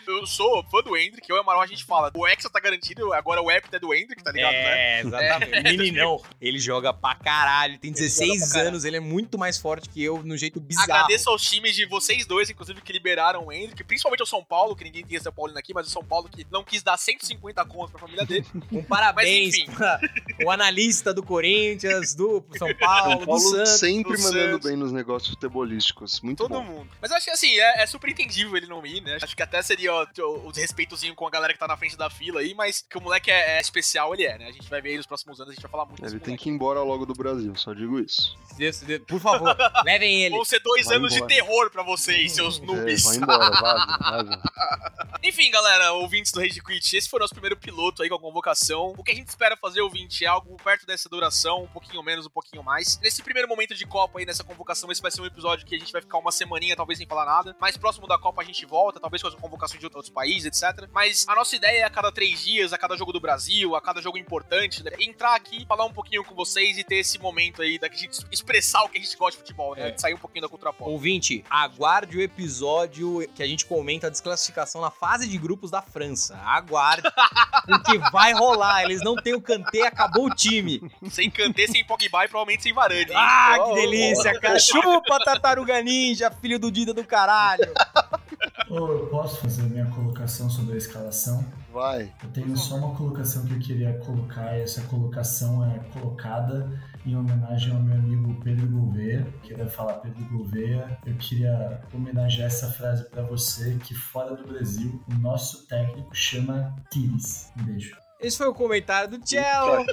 Eu 0.08 0.26
sou 0.26 0.64
fã 0.66 0.82
do 0.82 0.96
Hendrick, 0.98 1.30
eu 1.30 1.36
e 1.36 1.40
o 1.40 1.42
Amaral 1.42 1.62
a 1.62 1.68
gente 1.68 1.84
fala, 1.86 2.12
o 2.16 2.28
Hexa 2.28 2.50
tá 2.50 2.60
garantido, 2.60 3.14
agora 3.14 3.42
o 3.42 3.52
Epita 3.52 3.78
é 3.78 3.80
do 3.80 3.94
Hendrick, 3.94 4.24
tá 4.24 4.32
ligado, 4.32 4.54
né? 4.54 4.98
É, 4.98 5.02
exatamente. 5.02 5.64
Meninão, 5.64 6.22
ele 6.42 6.60
joga 6.60 6.94
pra 6.94 7.16
caralho, 7.16 7.72
ele 7.74 7.80
tem 7.80 7.90
Ele 7.92 8.00
16 8.00 8.30
joga 8.30 8.40
pra 8.40 8.48
caralho. 8.54 8.68
anos, 8.70 8.86
ele 8.86 8.98
é 8.98 9.00
muito 9.00 9.38
mais 9.38 9.58
forte 9.58 9.90
que 9.90 10.04
eu 10.04 10.22
no 10.24 10.38
jeito 10.38 10.60
bizarro. 10.60 10.92
Agradeço 10.92 11.30
aos 11.30 11.42
times 11.44 11.76
de 11.76 11.86
vocês 11.86 12.26
dois, 12.26 12.50
inclusive, 12.50 12.82
que 12.82 12.92
liberaram 12.94 13.46
o 13.46 13.52
Hendrick, 13.52 13.84
principalmente 13.84 14.22
ao 14.22 14.28
São 14.28 14.44
Paulo, 14.44 14.76
que 14.76 14.84
ninguém 14.84 15.04
tinha 15.04 15.20
São 15.22 15.32
Paulino 15.32 15.58
aqui, 15.60 15.74
mas 15.74 15.88
o 15.88 15.90
São 15.90 16.04
Paulo 16.04 16.28
que 16.30 16.46
não 16.52 16.64
quis 16.64 16.82
dar 16.84 16.98
150 16.98 17.64
conto 17.66 17.92
pra 17.92 18.00
família 18.00 18.26
dele. 18.26 18.46
Um 18.72 18.84
parabéns 18.84 19.48
Mas, 19.48 19.58
enfim. 19.58 19.72
pra 19.72 20.00
o 20.46 20.52
analista 20.52 21.14
do 21.14 21.24
Corinthians, 21.30 22.16
do 22.16 22.44
São 22.58 22.74
Paulo, 22.76 23.10
São 23.12 23.20
do 23.20 23.26
Paulo 23.26 23.40
Santos. 23.42 23.70
sempre 23.80 24.18
do 24.18 24.24
mandando 24.24 24.52
Santos. 24.54 24.68
bem 24.70 24.78
nos 24.78 24.92
negócios 24.92 25.30
futebolísticos. 25.32 26.20
Muito 26.22 26.40
Todo 26.40 26.50
bom. 26.50 26.64
mundo. 26.64 26.90
Mas 27.02 27.12
eu 27.12 27.18
acho 27.18 27.26
que 27.26 27.32
assim, 27.32 27.58
é, 27.60 27.84
é 27.84 27.86
super 27.88 28.10
entendível 28.10 28.58
ele 28.58 28.68
não 28.68 28.86
ir, 28.86 29.02
né? 29.02 29.18
Acho 29.22 29.36
que 29.36 29.44
até 29.44 29.62
seria 29.62 29.94
ó, 29.94 30.06
o, 30.46 30.52
desrespeitozinho 30.52 31.14
com 31.16 31.26
a 31.28 31.30
galera 31.30 31.54
que 31.54 31.60
tá 31.60 31.68
na 31.68 31.78
frente 31.78 31.96
da 31.96 32.10
fila 32.10 32.42
aí, 32.42 32.54
mas 32.54 32.84
que 32.90 32.98
o 32.98 33.02
moleque 33.02 33.30
é, 33.32 33.58
é 33.58 33.62
especial, 33.62 34.14
ele 34.14 34.24
é, 34.26 34.38
né? 34.38 34.48
A 34.48 34.52
gente 34.52 34.70
vai 34.70 34.82
ver 34.82 34.90
aí 34.90 34.98
nos 34.98 35.06
próximos 35.06 35.40
anos, 35.40 35.52
a 35.52 35.54
gente 35.54 35.62
vai 35.62 35.72
falar 35.72 35.86
muito 35.86 36.02
Ele 36.04 36.10
tem 36.12 36.20
moleque. 36.20 36.44
que 36.44 36.50
ir 36.50 36.54
embora 36.54 36.82
logo 36.82 37.06
do 37.06 37.14
Brasil, 37.14 37.56
só 37.56 37.74
digo 37.74 38.00
isso. 38.00 38.38
Deus, 38.58 38.80
Deus, 38.82 39.02
Por 39.08 39.20
favor, 39.20 39.56
levem 39.86 40.24
ele. 40.24 40.36
Vão 40.36 40.44
ser 40.46 40.60
dois 40.60 40.88
Vai 40.88 40.98
anos 40.98 41.14
embora. 41.16 41.28
de 41.30 41.36
terror 41.36 41.70
pra 41.72 41.84
vocês, 41.84 42.32
seus 42.34 42.60
É, 42.60 42.66
noobs. 42.66 43.04
vai 43.04 43.16
embora, 43.18 43.50
vaza, 43.52 43.98
vaza. 44.00 44.42
Enfim, 45.24 45.52
galera, 45.52 45.92
ouvintes 45.94 46.32
do 46.32 46.40
Rage 46.40 46.62
Quit, 46.64 46.96
esse 46.96 47.10
foi 47.10 47.20
o 47.20 47.22
nosso 47.22 47.34
primeiro 47.34 47.58
piloto 47.58 48.02
aí 48.02 48.10
com 48.10 48.16
a 48.16 48.20
convocação. 48.20 48.94
O 48.98 49.04
que 49.04 49.12
a 49.12 49.16
gente 49.16 49.28
espera 49.28 49.58
fazer, 49.58 49.82
ouvinte, 49.82 50.24
é 50.24 50.28
algo 50.28 50.56
perto 50.64 50.86
dessa 50.86 51.10
duração, 51.20 51.64
um 51.64 51.68
pouquinho 51.68 52.02
menos, 52.02 52.26
um 52.26 52.30
pouquinho 52.30 52.64
mais. 52.64 52.98
Nesse 53.02 53.22
primeiro 53.22 53.48
momento 53.48 53.76
de 53.76 53.86
Copa 53.86 54.20
aí, 54.20 54.26
nessa 54.26 54.44
convocação, 54.44 54.90
esse 54.92 55.02
vai 55.02 55.12
ser 55.12 55.22
um 55.22 55.26
episódio 55.26 55.66
que 55.66 55.76
a 55.76 55.80
gente 55.80 55.92
vai 55.92 56.02
ficar 56.02 56.18
uma 56.18 56.32
semaninha, 56.32 56.76
talvez 56.76 56.98
sem 56.98 57.06
falar 57.06 57.26
nada. 57.26 57.56
Mais 57.60 57.76
próximo 57.76 58.08
da 58.08 58.18
Copa 58.18 58.42
a 58.42 58.46
gente 58.46 58.66
volta, 58.66 59.00
talvez 59.00 59.22
com 59.22 59.28
as 59.28 59.36
convocações 59.36 59.80
de 59.80 59.86
outros 59.86 60.10
países, 60.10 60.46
etc. 60.46 60.88
Mas 60.94 61.28
a 61.28 61.36
nossa 61.36 61.56
ideia 61.56 61.82
é 61.82 61.84
a 61.84 61.90
cada 61.90 62.12
três 62.12 62.44
dias, 62.44 62.72
a 62.72 62.78
cada 62.78 62.96
jogo 62.96 63.12
do 63.12 63.20
Brasil, 63.20 63.76
a 63.76 63.82
cada 63.82 64.02
jogo 64.02 64.18
importante, 64.18 64.84
né? 64.84 64.92
entrar 65.00 65.36
aqui, 65.36 65.66
falar 65.66 65.86
um 65.86 65.94
pouquinho 65.94 66.24
com 66.24 66.34
vocês 66.34 66.78
e 66.78 66.84
ter 66.84 66.98
esse 66.98 67.20
momento 67.20 67.62
aí 67.62 67.78
da 67.78 67.90
gente 67.90 68.26
expressar 68.32 68.84
o 68.84 68.90
que 68.90 68.98
a 68.98 69.02
gente 69.02 69.16
gosta 69.18 69.32
de 69.32 69.38
futebol, 69.40 69.76
né? 69.76 69.90
É. 69.90 69.92
De 69.92 70.00
sair 70.00 70.14
um 70.14 70.18
pouquinho 70.18 70.44
da 70.44 70.50
cultura 70.50 70.72
pop. 70.72 70.90
Ouvinte, 70.90 71.44
aguarde 71.50 72.18
o 72.18 72.22
episódio 72.22 73.28
que 73.36 73.44
a 73.44 73.48
gente 73.48 73.66
comenta 73.66 74.08
a 74.08 74.10
desclassificação 74.10 74.82
na 74.82 74.92
fase 74.92 75.28
de 75.28 75.38
grupos 75.38 75.70
da 75.70 75.82
França. 75.82 76.38
Aguarde, 76.38 77.10
porque 77.66 77.98
vai 78.12 78.34
rolar. 78.34 78.84
Eles 78.84 79.02
não 79.04 79.16
têm 79.16 79.34
o 79.34 79.42
Kanté, 79.42 79.86
acabou 79.86 80.28
o 80.28 80.36
time. 80.36 80.82
Sem 81.14 81.30
Kanté, 81.30 81.68
sem 81.68 81.84
Pogba 81.86 82.26
e 82.26 82.28
provavelmente 82.28 82.64
sem 82.64 82.74
Varane. 82.74 83.02
hein? 83.02 83.08
Ah, 83.16 83.58
Oh, 83.60 83.64
que 83.66 83.72
oh, 83.72 83.76
delícia, 83.76 84.40
cara. 84.40 84.60
Chupa, 84.60 85.20
tartaruga 85.24 85.82
ninja, 85.82 86.30
filho 86.32 86.60
do 86.60 86.72
Dida 86.72 86.94
do 86.94 87.04
caralho. 87.04 87.72
Ô, 88.70 88.88
eu 88.92 89.08
posso 89.08 89.38
fazer 89.42 89.64
a 89.64 89.66
minha 89.66 89.86
colocação 89.88 90.50
sobre 90.50 90.76
a 90.76 90.78
escalação? 90.78 91.44
Vai. 91.74 92.14
Eu 92.24 92.30
tenho 92.30 92.56
só 92.58 92.76
uma 92.76 92.96
colocação 92.96 93.46
que 93.46 93.54
eu 93.54 93.60
queria 93.60 93.94
colocar, 94.00 94.58
e 94.58 94.62
essa 94.62 94.82
colocação 94.84 95.66
é 95.66 95.80
colocada 95.94 96.70
em 97.06 97.16
homenagem 97.16 97.74
ao 97.74 97.80
meu 97.82 97.96
amigo 97.96 98.40
Pedro 98.44 98.68
Gouveia. 98.68 99.26
Queria 99.44 99.68
falar, 99.68 99.94
Pedro 99.96 100.24
Gouveia, 100.26 100.98
eu 101.06 101.16
queria 101.16 101.82
homenagear 101.94 102.48
essa 102.48 102.70
frase 102.72 103.10
para 103.10 103.24
você, 103.24 103.78
que 103.84 103.96
fora 103.96 104.36
do 104.36 104.48
Brasil, 104.48 105.04
o 105.10 105.14
nosso 105.16 105.66
técnico 105.68 106.14
chama 106.16 106.76
Tires. 106.92 107.52
Um 107.60 107.64
beijo. 107.64 107.96
Esse 108.20 108.38
foi 108.38 108.48
o 108.48 108.54
comentário 108.54 109.10
do 109.18 109.26
Cello. 109.28 109.86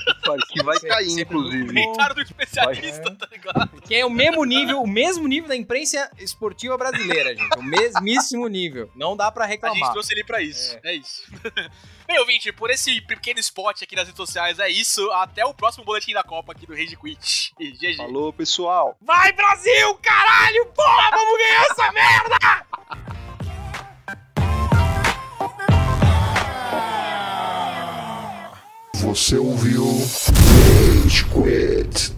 Que 0.48 0.62
vai 0.62 0.78
cair, 0.80 1.10
Sempre 1.10 1.36
inclusive. 1.36 1.66
Comentário 1.66 2.14
do 2.16 2.22
especialista, 2.22 3.14
tá 3.14 3.28
ligado? 3.30 3.80
Que 3.82 3.94
é 3.94 4.04
o 4.04 4.10
mesmo 4.10 4.44
nível, 4.44 4.82
o 4.82 4.86
mesmo 4.86 5.28
nível 5.28 5.48
da 5.48 5.54
imprensa 5.54 6.10
esportiva 6.18 6.76
brasileira, 6.76 7.36
gente. 7.36 7.56
O 7.58 7.62
mesmíssimo 7.62 8.48
nível. 8.48 8.90
Não 8.96 9.16
dá 9.16 9.30
pra 9.30 9.44
A 9.44 9.48
gente 9.48 9.62
reclamar. 9.62 9.92
trouxe 9.92 10.12
ele 10.12 10.24
pra 10.24 10.42
isso. 10.42 10.76
É, 10.82 10.94
isso. 10.94 11.22
Bem, 12.08 12.18
ouvinte, 12.20 12.52
por 12.52 12.70
esse 12.70 13.00
pequeno 13.02 13.38
spot 13.40 13.82
aqui 13.82 13.94
nas 13.94 14.06
redes 14.06 14.16
sociais, 14.16 14.58
é 14.58 14.68
isso. 14.68 15.08
Até 15.12 15.44
o 15.44 15.54
próximo 15.54 15.84
boletim 15.84 16.12
da 16.12 16.22
Copa 16.22 16.52
aqui 16.52 16.66
do 16.66 16.72
Rage 16.74 16.96
Quit. 16.96 17.52
E 17.60 17.70
GG. 17.72 17.96
Falou, 17.96 18.32
pessoal. 18.32 18.96
Vai, 19.00 19.32
Brasil! 19.32 19.94
Caralho! 20.02 20.66
Porra, 20.66 21.10
vamos 21.10 21.38
ganhar 21.38 21.62
essa 21.70 21.92
merda! 21.92 22.66
Você 29.16 29.38
ouviu 29.38 29.82
Rage 31.02 31.24
Quit. 31.24 32.12